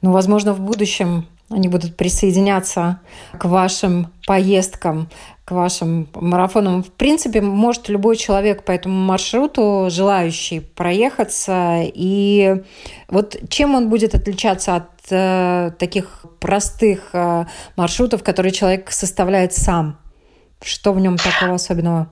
Ну, 0.00 0.12
возможно, 0.12 0.54
в 0.54 0.60
будущем 0.60 1.28
они 1.50 1.68
будут 1.68 1.96
присоединяться 1.98 3.00
к 3.38 3.44
вашим 3.44 4.10
поездкам, 4.26 5.10
к 5.44 5.50
вашим 5.50 6.08
марафонам. 6.14 6.82
В 6.82 6.90
принципе, 6.90 7.42
может 7.42 7.90
любой 7.90 8.16
человек 8.16 8.64
по 8.64 8.72
этому 8.72 8.98
маршруту, 8.98 9.88
желающий 9.90 10.60
проехаться. 10.60 11.80
И 11.82 12.62
вот 13.08 13.36
чем 13.50 13.74
он 13.74 13.90
будет 13.90 14.14
отличаться 14.14 14.76
от 14.76 14.88
э, 15.10 15.72
таких 15.78 16.24
простых 16.40 17.10
э, 17.12 17.44
маршрутов, 17.76 18.22
которые 18.22 18.52
человек 18.52 18.90
составляет 18.90 19.52
сам? 19.52 19.98
Что 20.64 20.92
в 20.92 21.00
нем 21.00 21.18
такого 21.18 21.54
особенного? 21.54 22.08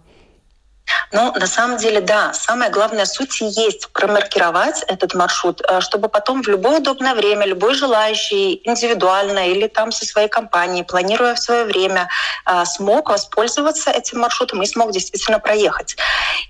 Ну, 1.12 1.32
на 1.32 1.46
самом 1.46 1.76
деле, 1.76 2.00
да, 2.00 2.32
самая 2.32 2.70
главная 2.70 3.04
суть 3.04 3.40
есть 3.40 3.88
промаркировать 3.92 4.82
этот 4.88 5.14
маршрут, 5.14 5.60
э, 5.68 5.80
чтобы 5.80 6.08
потом 6.08 6.42
в 6.42 6.48
любое 6.48 6.78
удобное 6.78 7.14
время 7.14 7.46
любой 7.46 7.74
желающий 7.74 8.60
индивидуально 8.64 9.50
или 9.50 9.66
там 9.68 9.92
со 9.92 10.06
своей 10.06 10.28
компанией, 10.28 10.84
планируя 10.84 11.34
в 11.34 11.38
свое 11.38 11.64
время, 11.64 12.08
э, 12.46 12.64
смог 12.64 13.10
воспользоваться 13.10 13.90
этим 13.90 14.20
маршрутом 14.20 14.62
и 14.62 14.66
смог 14.66 14.92
действительно 14.92 15.38
проехать. 15.38 15.96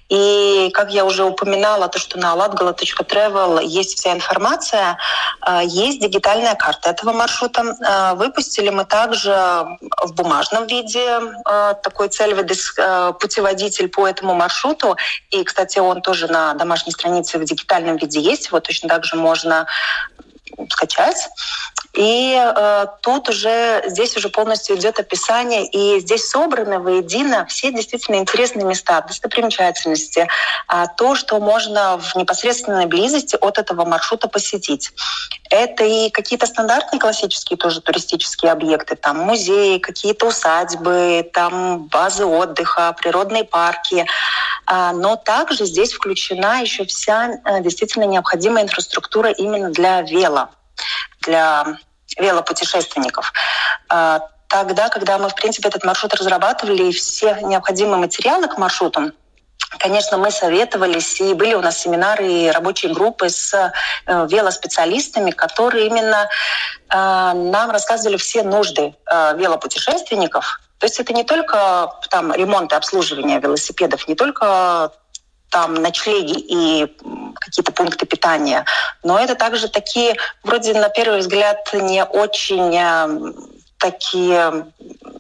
И 0.09 0.71
как 0.75 0.93
я 0.93 1.05
уже 1.05 1.25
упоминала, 1.25 1.89
то, 1.89 1.99
что 1.99 2.19
на 2.19 2.35
latgala.travel 2.35 3.65
есть 3.65 3.99
вся 3.99 4.13
информация, 4.13 4.97
э, 5.47 5.61
есть 5.65 6.01
дигитальная 6.01 6.55
карта 6.55 6.91
этого 6.91 7.13
маршрута. 7.13 7.63
Выпустили 8.15 8.71
мы 8.71 8.85
также 8.85 9.33
в 10.03 10.13
бумажном 10.15 10.67
виде 10.67 11.21
такой 11.83 12.09
цельвидес 12.09 12.75
путеводитель 13.21 13.89
по 13.89 14.07
этому 14.07 14.32
этому 14.33 14.35
маршруту. 14.35 14.97
И, 15.31 15.45
кстати, 15.45 15.79
он 15.79 16.03
тоже 16.03 16.29
на 16.29 16.55
домашней 16.55 16.93
странице 16.93 17.39
в 17.39 17.45
дигитальном 17.45 17.97
виде 17.97 18.21
есть. 18.21 18.47
Его 18.47 18.61
точно 18.61 18.89
так 18.89 19.05
же 19.05 19.17
можно 19.17 19.67
скачать. 20.71 21.29
И 21.95 22.35
э, 22.35 22.87
тут 23.03 23.29
уже 23.29 23.83
здесь 23.87 24.17
уже 24.17 24.31
полностью 24.31 24.77
идет 24.77 24.99
описание, 24.99 25.67
и 25.67 26.01
здесь 26.01 26.27
собраны 26.27 26.79
воедино 26.79 27.45
все 27.47 27.71
действительно 27.71 28.17
интересные 28.17 28.65
места, 28.65 29.03
достопримечательности, 29.03 30.27
э, 30.69 30.85
то, 30.97 31.15
что 31.15 31.39
можно 31.39 31.99
в 31.99 32.17
непосредственной 32.17 32.87
близости 32.87 33.37
от 33.39 33.59
этого 33.59 33.85
маршрута 33.85 34.29
посетить. 34.29 34.91
Это 35.51 35.85
и 35.85 36.09
какие-то 36.09 36.47
стандартные 36.47 36.99
классические 36.99 37.59
тоже 37.59 37.83
туристические 37.83 38.53
объекты, 38.53 38.97
там 38.97 39.19
музеи, 39.19 39.77
какие-то 39.77 40.29
усадьбы, 40.29 41.29
там 41.35 41.89
базы 41.89 42.25
отдыха, 42.25 42.97
природные 42.99 43.45
парки. 43.45 44.07
А, 44.65 44.93
но 44.93 45.17
также 45.17 45.67
здесь 45.67 45.93
включена 45.93 46.63
еще 46.63 46.87
вся 46.87 47.39
э, 47.45 47.61
действительно 47.61 48.05
необходимая 48.05 48.65
инфраструктура 48.65 49.31
именно 49.31 49.69
для 49.69 50.01
вело 50.01 50.49
для 51.23 51.79
велопутешественников. 52.19 53.33
А, 53.89 54.21
тогда, 54.49 54.89
когда 54.89 55.19
мы, 55.19 55.29
в 55.29 55.35
принципе, 55.35 55.69
этот 55.69 55.85
маршрут 55.85 56.15
разрабатывали, 56.15 56.89
и 56.89 56.93
все 56.93 57.39
необходимые 57.43 57.97
материалы 57.97 58.49
к 58.49 58.59
маршруту, 58.59 59.13
Конечно, 59.79 60.19
мы 60.19 60.31
советовались, 60.31 61.21
и 61.21 61.33
были 61.33 61.55
у 61.55 61.63
нас 61.63 61.79
семинары 61.79 62.27
и 62.27 62.51
рабочие 62.51 62.93
группы 62.93 63.31
с 63.31 63.55
э, 63.55 64.27
велоспециалистами, 64.31 65.31
которые 65.31 65.87
именно 65.87 66.29
э, 66.91 66.95
нам 66.95 67.71
рассказывали 67.71 68.19
все 68.19 68.43
нужды 68.43 68.95
э, 69.11 69.37
велопутешественников. 69.39 70.61
То 70.79 70.87
есть 70.87 71.01
это 71.01 71.13
не 71.13 71.25
только 71.25 71.91
там 72.11 72.35
ремонт 72.35 72.73
и 72.73 72.77
обслуживание 72.77 73.41
велосипедов, 73.41 74.07
не 74.09 74.15
только 74.15 74.93
там 75.53 75.75
ночлеги 75.75 76.33
и 76.33 76.97
какие-то 77.35 77.73
пункты 77.73 78.07
питания. 78.07 78.65
Но 79.05 79.19
это 79.19 79.35
также 79.35 79.69
такие, 79.69 80.17
вроде 80.43 80.73
на 80.73 80.89
первый 80.89 81.21
взгляд, 81.21 81.69
не 81.75 82.03
очень 82.05 82.75
э, 82.75 83.33
такие 83.79 84.67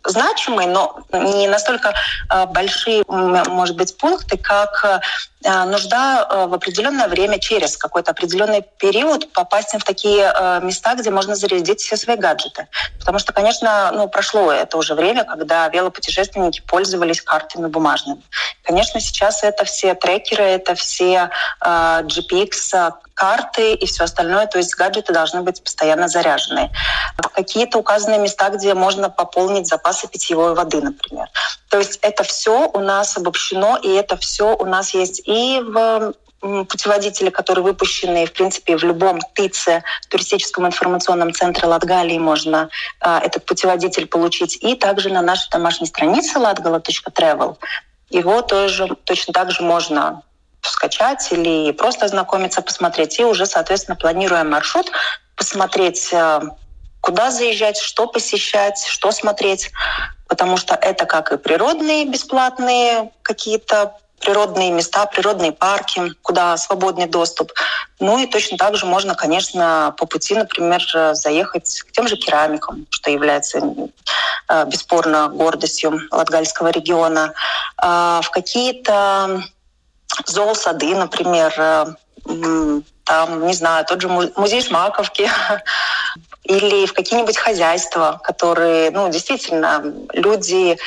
значимые, 0.04 0.68
но 0.68 0.98
не 1.12 1.46
настолько 1.48 1.92
э, 2.30 2.46
большие, 2.46 3.04
может 3.06 3.76
быть, 3.76 3.96
пункты, 3.98 4.38
как 4.38 4.84
э, 4.84 5.00
нужда 5.44 6.46
в 6.46 6.54
определенное 6.54 7.08
время, 7.08 7.38
через 7.38 7.76
какой-то 7.76 8.12
определенный 8.12 8.64
период 8.78 9.32
попасть 9.32 9.74
в 9.74 9.82
такие 9.84 10.32
места, 10.62 10.94
где 10.94 11.10
можно 11.10 11.34
зарядить 11.34 11.80
все 11.80 11.96
свои 11.96 12.16
гаджеты. 12.16 12.68
Потому 12.98 13.18
что, 13.18 13.32
конечно, 13.32 13.90
ну, 13.92 14.08
прошло 14.08 14.52
это 14.52 14.76
уже 14.76 14.94
время, 14.94 15.24
когда 15.24 15.68
велопутешественники 15.68 16.60
пользовались 16.60 17.20
картами 17.20 17.66
бумажными. 17.66 18.22
Конечно, 18.62 19.00
сейчас 19.00 19.42
это 19.42 19.64
все 19.64 19.94
трекеры, 19.94 20.44
это 20.44 20.74
все 20.74 21.30
э, 21.64 21.66
GPX 22.02 22.92
карты 23.14 23.74
и 23.74 23.86
все 23.86 24.04
остальное, 24.04 24.46
то 24.46 24.58
есть 24.58 24.74
гаджеты 24.74 25.12
должны 25.12 25.42
быть 25.42 25.62
постоянно 25.62 26.08
заряжены. 26.08 26.70
Какие-то 27.34 27.78
указанные 27.78 28.18
места, 28.18 28.48
где 28.50 28.74
можно 28.74 29.10
пополнить 29.10 29.68
запасы 29.68 30.08
питьевой 30.08 30.54
воды, 30.54 30.80
например. 30.80 31.28
То 31.70 31.78
есть 31.78 31.98
это 32.02 32.22
все 32.24 32.68
у 32.72 32.80
нас 32.80 33.16
обобщено, 33.16 33.76
и 33.76 33.88
это 33.88 34.16
все 34.16 34.56
у 34.56 34.66
нас 34.66 34.92
есть 34.92 35.22
в 35.60 36.14
путеводители, 36.40 37.30
которые 37.30 37.64
выпущены, 37.64 38.26
в 38.26 38.32
принципе, 38.32 38.76
в 38.76 38.82
любом 38.82 39.20
ТИЦе, 39.34 39.84
туристическом 40.08 40.66
информационном 40.66 41.32
центре 41.32 41.68
Латгалии 41.68 42.18
можно 42.18 42.68
э, 43.00 43.18
этот 43.22 43.46
путеводитель 43.46 44.06
получить. 44.06 44.58
И 44.60 44.74
также 44.74 45.08
на 45.10 45.22
нашей 45.22 45.48
домашней 45.50 45.86
странице 45.86 46.38
latgala.travel 46.38 47.56
его 48.10 48.42
тоже 48.42 48.88
точно 49.04 49.32
так 49.32 49.50
же 49.50 49.62
можно 49.62 50.22
скачать 50.62 51.32
или 51.32 51.72
просто 51.72 52.06
ознакомиться, 52.06 52.60
посмотреть. 52.62 53.18
И 53.18 53.24
уже, 53.24 53.46
соответственно, 53.46 53.96
планируя 53.96 54.44
маршрут, 54.44 54.90
посмотреть, 55.36 56.08
э, 56.12 56.40
куда 57.00 57.30
заезжать, 57.30 57.78
что 57.78 58.06
посещать, 58.06 58.84
что 58.86 59.12
смотреть. 59.12 59.70
Потому 60.28 60.56
что 60.56 60.74
это 60.74 61.04
как 61.04 61.32
и 61.32 61.36
природные 61.36 62.06
бесплатные 62.06 63.12
какие-то 63.22 63.96
природные 64.22 64.70
места, 64.70 65.06
природные 65.06 65.52
парки, 65.52 66.12
куда 66.22 66.56
свободный 66.56 67.06
доступ. 67.06 67.52
Ну 68.00 68.18
и 68.18 68.26
точно 68.26 68.56
так 68.56 68.76
же 68.76 68.86
можно, 68.86 69.14
конечно, 69.14 69.94
по 69.98 70.06
пути, 70.06 70.34
например, 70.34 70.82
заехать 71.12 71.82
к 71.82 71.92
тем 71.92 72.08
же 72.08 72.16
керамикам, 72.16 72.86
что 72.90 73.10
является 73.10 73.60
э, 74.48 74.64
бесспорно 74.66 75.28
гордостью 75.28 76.00
Латгальского 76.10 76.68
региона, 76.68 77.34
а, 77.76 78.20
в 78.22 78.30
какие-то 78.30 79.42
зоосады, 80.26 80.94
например, 80.94 81.52
э, 81.56 81.86
там, 83.04 83.46
не 83.46 83.54
знаю, 83.54 83.84
тот 83.84 84.00
же 84.00 84.08
музей 84.08 84.62
Шмаковки, 84.62 85.28
или 86.44 86.86
в 86.86 86.92
какие-нибудь 86.92 87.36
хозяйства, 87.36 88.20
которые, 88.22 88.90
ну, 88.90 89.08
действительно, 89.10 89.82
люди 90.12 90.78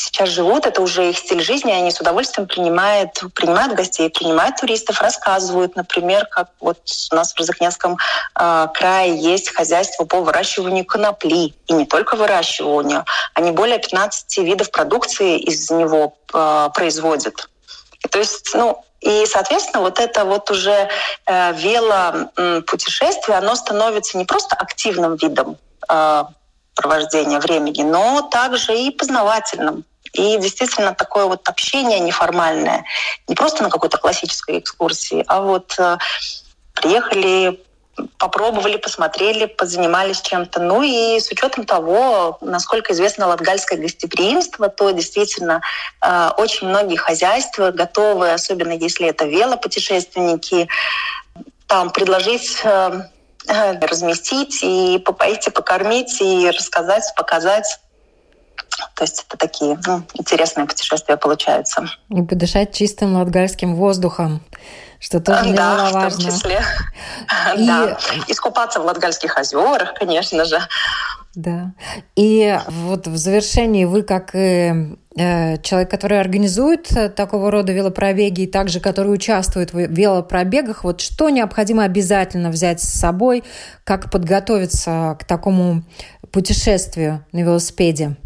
сейчас 0.00 0.30
живут, 0.30 0.66
это 0.66 0.80
уже 0.80 1.10
их 1.10 1.18
стиль 1.18 1.42
жизни, 1.42 1.70
они 1.70 1.90
с 1.90 2.00
удовольствием 2.00 2.48
принимают, 2.48 3.22
принимают 3.34 3.74
гостей, 3.74 4.08
принимают 4.08 4.56
туристов, 4.56 5.00
рассказывают, 5.00 5.76
например, 5.76 6.26
как 6.26 6.48
вот 6.60 6.78
у 7.12 7.14
нас 7.14 7.32
в 7.32 7.38
Розыкнянском 7.38 7.96
э, 8.38 8.68
крае 8.74 9.16
есть 9.16 9.54
хозяйство 9.54 10.04
по 10.04 10.20
выращиванию 10.20 10.84
конопли, 10.84 11.54
и 11.66 11.72
не 11.72 11.86
только 11.86 12.16
выращиванию, 12.16 13.04
они 13.34 13.50
более 13.50 13.78
15 13.78 14.38
видов 14.38 14.70
продукции 14.70 15.38
из 15.38 15.70
него 15.70 16.14
э, 16.32 16.68
производят. 16.74 17.48
То 18.10 18.18
есть, 18.18 18.50
ну, 18.54 18.82
и, 19.00 19.26
соответственно, 19.26 19.82
вот 19.82 19.98
это 19.98 20.24
вот 20.24 20.50
уже 20.50 20.88
э, 21.26 21.52
велопутешествие, 21.54 23.36
оно 23.36 23.54
становится 23.54 24.16
не 24.16 24.24
просто 24.24 24.56
активным 24.56 25.16
видом 25.16 25.58
э, 25.88 26.24
провождения 26.74 27.38
времени, 27.40 27.82
но 27.82 28.22
также 28.22 28.76
и 28.78 28.90
познавательным. 28.90 29.84
И 30.12 30.38
действительно 30.38 30.94
такое 30.94 31.26
вот 31.26 31.48
общение 31.48 32.00
неформальное, 32.00 32.84
не 33.28 33.34
просто 33.34 33.62
на 33.62 33.70
какой-то 33.70 33.98
классической 33.98 34.58
экскурсии, 34.58 35.24
а 35.28 35.40
вот 35.40 35.74
э, 35.78 35.98
приехали, 36.74 37.60
попробовали, 38.18 38.76
посмотрели, 38.76 39.46
позанимались 39.46 40.20
чем-то. 40.20 40.60
Ну 40.60 40.82
и 40.82 41.20
с 41.20 41.30
учетом 41.30 41.64
того, 41.64 42.38
насколько 42.40 42.92
известно 42.92 43.26
латгальское 43.26 43.78
гостеприимство, 43.78 44.68
то 44.68 44.90
действительно 44.90 45.60
э, 46.02 46.30
очень 46.36 46.68
многие 46.68 46.96
хозяйства 46.96 47.70
готовы, 47.70 48.32
особенно 48.32 48.72
если 48.72 49.08
это 49.08 49.26
велопутешественники, 49.26 50.68
там 51.66 51.90
предложить 51.90 52.60
э, 52.64 53.02
разместить 53.46 54.60
и 54.62 54.98
попоить, 54.98 55.46
и 55.46 55.50
покормить, 55.50 56.20
и 56.20 56.50
рассказать, 56.50 57.04
показать. 57.16 57.80
То 58.94 59.04
есть 59.04 59.24
это 59.26 59.36
такие 59.36 59.78
ну, 59.86 60.02
интересные 60.14 60.66
путешествия 60.66 61.16
получаются. 61.16 61.88
И 62.10 62.22
подышать 62.22 62.74
чистым 62.74 63.16
латгальским 63.16 63.74
воздухом, 63.74 64.42
что 64.98 65.20
тоже 65.20 65.54
да, 65.54 65.74
немаловажно. 65.74 66.10
в 66.10 66.22
том 66.22 66.26
числе. 66.26 66.62
И... 67.56 67.66
Да. 67.66 67.98
Искупаться 68.28 68.80
в 68.80 68.84
латгальских 68.84 69.38
озерах, 69.38 69.94
конечно 69.94 70.44
же. 70.44 70.60
Да. 71.34 71.72
И 72.16 72.58
вот 72.68 73.06
в 73.06 73.16
завершении 73.16 73.84
вы, 73.84 74.02
как 74.02 74.34
и 74.34 74.96
э, 75.16 75.58
человек, 75.62 75.90
который 75.90 76.20
организует 76.20 76.90
э, 76.92 77.08
такого 77.08 77.52
рода 77.52 77.72
велопробеги, 77.72 78.42
и 78.42 78.46
также 78.46 78.80
который 78.80 79.14
участвует 79.14 79.72
в 79.72 79.78
велопробегах, 79.78 80.82
вот 80.82 81.00
что 81.00 81.30
необходимо 81.30 81.84
обязательно 81.84 82.50
взять 82.50 82.80
с 82.80 82.88
собой, 82.88 83.44
как 83.84 84.10
подготовиться 84.10 85.16
к 85.20 85.24
такому 85.24 85.84
путешествию 86.32 87.24
на 87.30 87.38
велосипеде? 87.38 88.16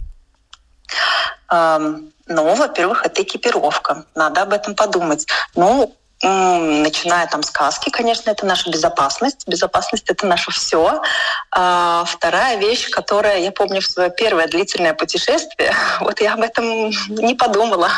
Ну, 1.51 2.55
во-первых, 2.55 3.05
это 3.05 3.23
экипировка. 3.23 4.07
Надо 4.15 4.43
об 4.43 4.53
этом 4.53 4.75
подумать. 4.75 5.27
Ну, 5.55 5.95
начиная 6.23 7.27
там 7.27 7.43
с 7.43 7.51
каски, 7.51 7.91
конечно, 7.91 8.31
это 8.31 8.47
наша 8.47 8.71
безопасность. 8.71 9.47
Безопасность— 9.47 10.05
это 10.09 10.27
наше 10.27 10.51
все. 10.51 11.03
А 11.51 12.05
вторая 12.07 12.57
вещь, 12.57 12.89
которая, 12.89 13.41
я 13.41 13.53
помню, 13.53 13.81
в 13.81 13.87
свое 13.87 14.11
первое 14.11 14.47
длительное 14.47 14.95
путешествие, 14.95 15.75
вот 16.01 16.21
я 16.21 16.35
об 16.35 16.41
этом 16.41 16.91
не 17.09 17.35
подумала. 17.35 17.91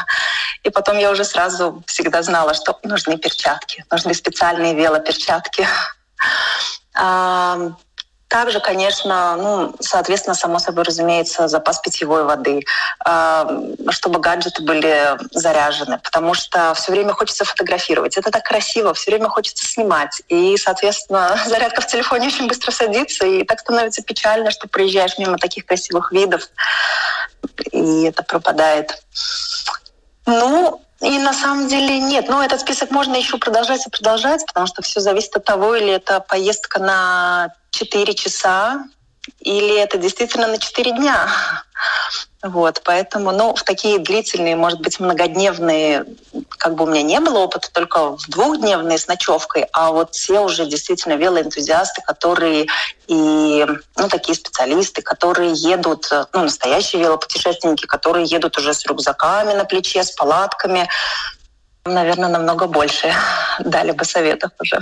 И 0.64 0.70
потом 0.70 0.99
я 0.99 1.11
уже 1.11 1.25
сразу 1.25 1.83
всегда 1.87 2.22
знала, 2.22 2.55
что 2.55 2.79
нужны 2.83 3.16
перчатки, 3.16 3.85
нужны 3.90 4.14
специальные 4.14 4.75
велоперчатки. 4.75 5.66
Также, 8.37 8.61
конечно, 8.61 9.35
ну, 9.37 9.75
соответственно, 9.81 10.35
само 10.35 10.59
собой 10.59 10.85
разумеется, 10.85 11.49
запас 11.49 11.79
питьевой 11.81 12.25
воды, 12.25 12.66
э, 13.03 13.72
чтобы 13.88 14.20
гаджеты 14.20 14.62
были 14.62 15.16
заряжены, 15.31 15.99
потому 16.05 16.35
что 16.35 16.75
все 16.75 16.92
время 16.92 17.14
хочется 17.14 17.46
фотографировать. 17.46 18.18
Это 18.18 18.31
так 18.31 18.44
красиво, 18.44 18.92
все 18.92 19.12
время 19.12 19.31
хочется 19.31 19.66
снимать. 19.66 20.20
И, 20.29 20.55
соответственно, 20.59 21.40
зарядка 21.46 21.81
в 21.81 21.87
телефоне 21.87 22.27
очень 22.27 22.46
быстро 22.46 22.72
садится, 22.72 23.25
и 23.27 23.42
так 23.42 23.61
становится 23.61 24.03
печально, 24.03 24.51
что 24.51 24.68
проезжаешь 24.68 25.16
мимо 25.16 25.38
таких 25.38 25.64
красивых 25.64 26.12
видов, 26.12 26.42
и 27.72 28.03
это 28.03 28.22
пропадает. 28.22 29.03
Ну, 30.27 30.86
и 31.00 31.18
на 31.18 31.32
самом 31.32 31.68
деле 31.68 32.00
нет. 32.00 32.26
Ну, 32.28 32.40
этот 32.40 32.61
список 32.61 32.90
можно 32.90 33.16
еще 33.16 33.38
продолжать 33.38 33.87
и 33.87 33.90
продолжать, 33.90 34.44
потому 34.46 34.66
что 34.66 34.82
все 34.82 35.00
зависит 35.00 35.37
от 35.37 35.44
того, 35.44 35.74
или 35.76 35.92
это 35.92 36.20
поездка 36.20 36.78
на 36.78 37.52
4 37.70 38.14
часа, 38.14 38.85
или 39.40 39.76
это 39.76 39.98
действительно 39.98 40.46
на 40.46 40.59
4 40.59 40.92
дня. 40.92 41.28
Вот, 42.48 42.82
поэтому, 42.85 43.32
ну, 43.32 43.54
в 43.54 43.62
такие 43.64 43.98
длительные, 43.98 44.54
может 44.54 44.80
быть, 44.80 45.00
многодневные, 45.00 46.04
как 46.50 46.74
бы 46.74 46.85
у 46.85 46.87
меня 46.87 47.02
не 47.02 47.18
было 47.18 47.40
опыта, 47.40 47.68
только 47.72 48.16
в 48.16 48.28
двухдневные 48.28 48.98
с 48.98 49.09
ночевкой, 49.09 49.66
а 49.72 49.90
вот 49.90 50.14
все 50.14 50.40
уже 50.40 50.66
действительно 50.66 51.14
велоэнтузиасты, 51.14 52.02
которые 52.02 52.66
и, 53.09 53.66
ну, 53.96 54.09
такие 54.09 54.35
специалисты, 54.35 55.02
которые 55.02 55.52
едут, 55.54 56.09
ну, 56.32 56.42
настоящие 56.44 57.02
велопутешественники, 57.02 57.87
которые 57.87 58.26
едут 58.26 58.59
уже 58.59 58.74
с 58.74 58.87
рюкзаками 58.87 59.52
на 59.52 59.64
плече, 59.64 60.04
с 60.04 60.12
палатками, 60.12 60.88
наверное, 61.85 62.28
намного 62.28 62.66
больше 62.66 63.12
дали 63.61 63.90
бы 63.90 64.04
советов 64.04 64.52
уже. 64.61 64.78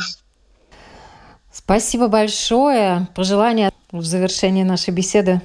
Спасибо 1.50 2.09
большое. 2.09 3.07
Пожелания 3.14 3.72
в 3.90 4.03
завершении 4.03 4.64
нашей 4.64 4.90
беседы. 4.90 5.40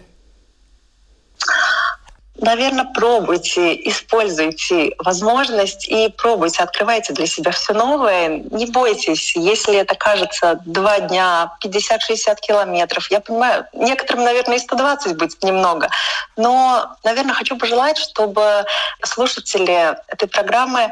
Наверное, 2.42 2.86
пробуйте, 2.86 3.76
используйте 3.90 4.94
возможность 5.00 5.88
и 5.90 6.08
пробуйте, 6.10 6.64
открывайте 6.64 7.12
для 7.12 7.26
себя 7.26 7.52
все 7.52 7.74
новое. 7.74 8.44
Не 8.52 8.66
бойтесь, 8.68 9.36
если 9.36 9.76
это 9.76 9.96
кажется 9.96 10.60
два 10.66 11.00
дня, 11.02 11.54
50-60 11.64 12.40
километров. 12.40 13.12
Я 13.12 13.20
понимаю, 13.20 13.66
некоторым, 13.74 14.24
наверное, 14.24 14.56
и 14.56 14.60
120 14.60 15.18
будет 15.18 15.44
немного. 15.44 15.90
Но, 16.38 16.96
наверное, 17.04 17.34
хочу 17.34 17.58
пожелать, 17.58 17.98
чтобы 17.98 18.66
слушатели 19.04 19.98
этой 20.08 20.30
программы 20.30 20.92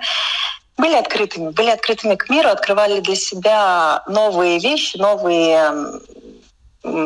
были 0.75 0.95
открытыми, 0.95 1.51
были 1.51 1.69
открытыми 1.69 2.15
к 2.15 2.29
миру, 2.29 2.49
открывали 2.49 2.99
для 2.99 3.15
себя 3.15 4.03
новые 4.07 4.59
вещи, 4.59 4.97
новые 4.97 6.01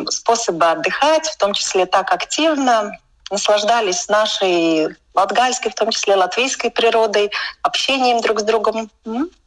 способы 0.09 0.65
отдыхать, 0.65 1.27
в 1.27 1.37
том 1.37 1.53
числе 1.53 1.85
так 1.85 2.11
активно, 2.11 2.97
наслаждались 3.31 4.07
нашей 4.07 4.89
латгальской, 5.13 5.71
в 5.71 5.75
том 5.75 5.89
числе 5.91 6.15
латвийской 6.15 6.69
природой, 6.69 7.31
общением 7.63 8.21
друг 8.21 8.41
с 8.41 8.43
другом, 8.43 8.89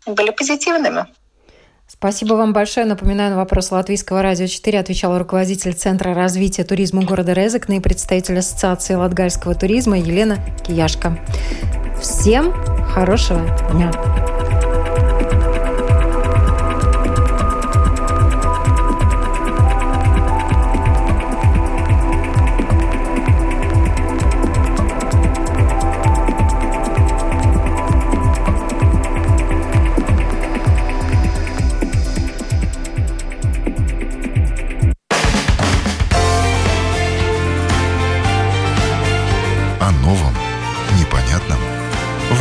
были 0.07 0.31
позитивными. 0.31 1.07
Спасибо 1.87 2.35
вам 2.35 2.53
большое. 2.53 2.87
Напоминаю, 2.87 3.33
на 3.33 3.37
вопрос 3.37 3.71
Латвийского 3.71 4.23
радио 4.23 4.47
4 4.47 4.81
отвечал 4.81 5.19
руководитель 5.19 5.75
Центра 5.75 6.15
развития 6.15 6.65
туризма 6.65 7.03
города 7.03 7.33
Резекна 7.35 7.75
и 7.75 7.81
представитель 7.81 8.39
Ассоциации 8.39 8.95
латгальского 8.95 9.55
туризма 9.55 9.99
Елена 9.99 10.39
Кияшко. 10.67 11.19
Всем 12.01 12.53
хорошего 12.95 13.41
дня! 13.73 14.34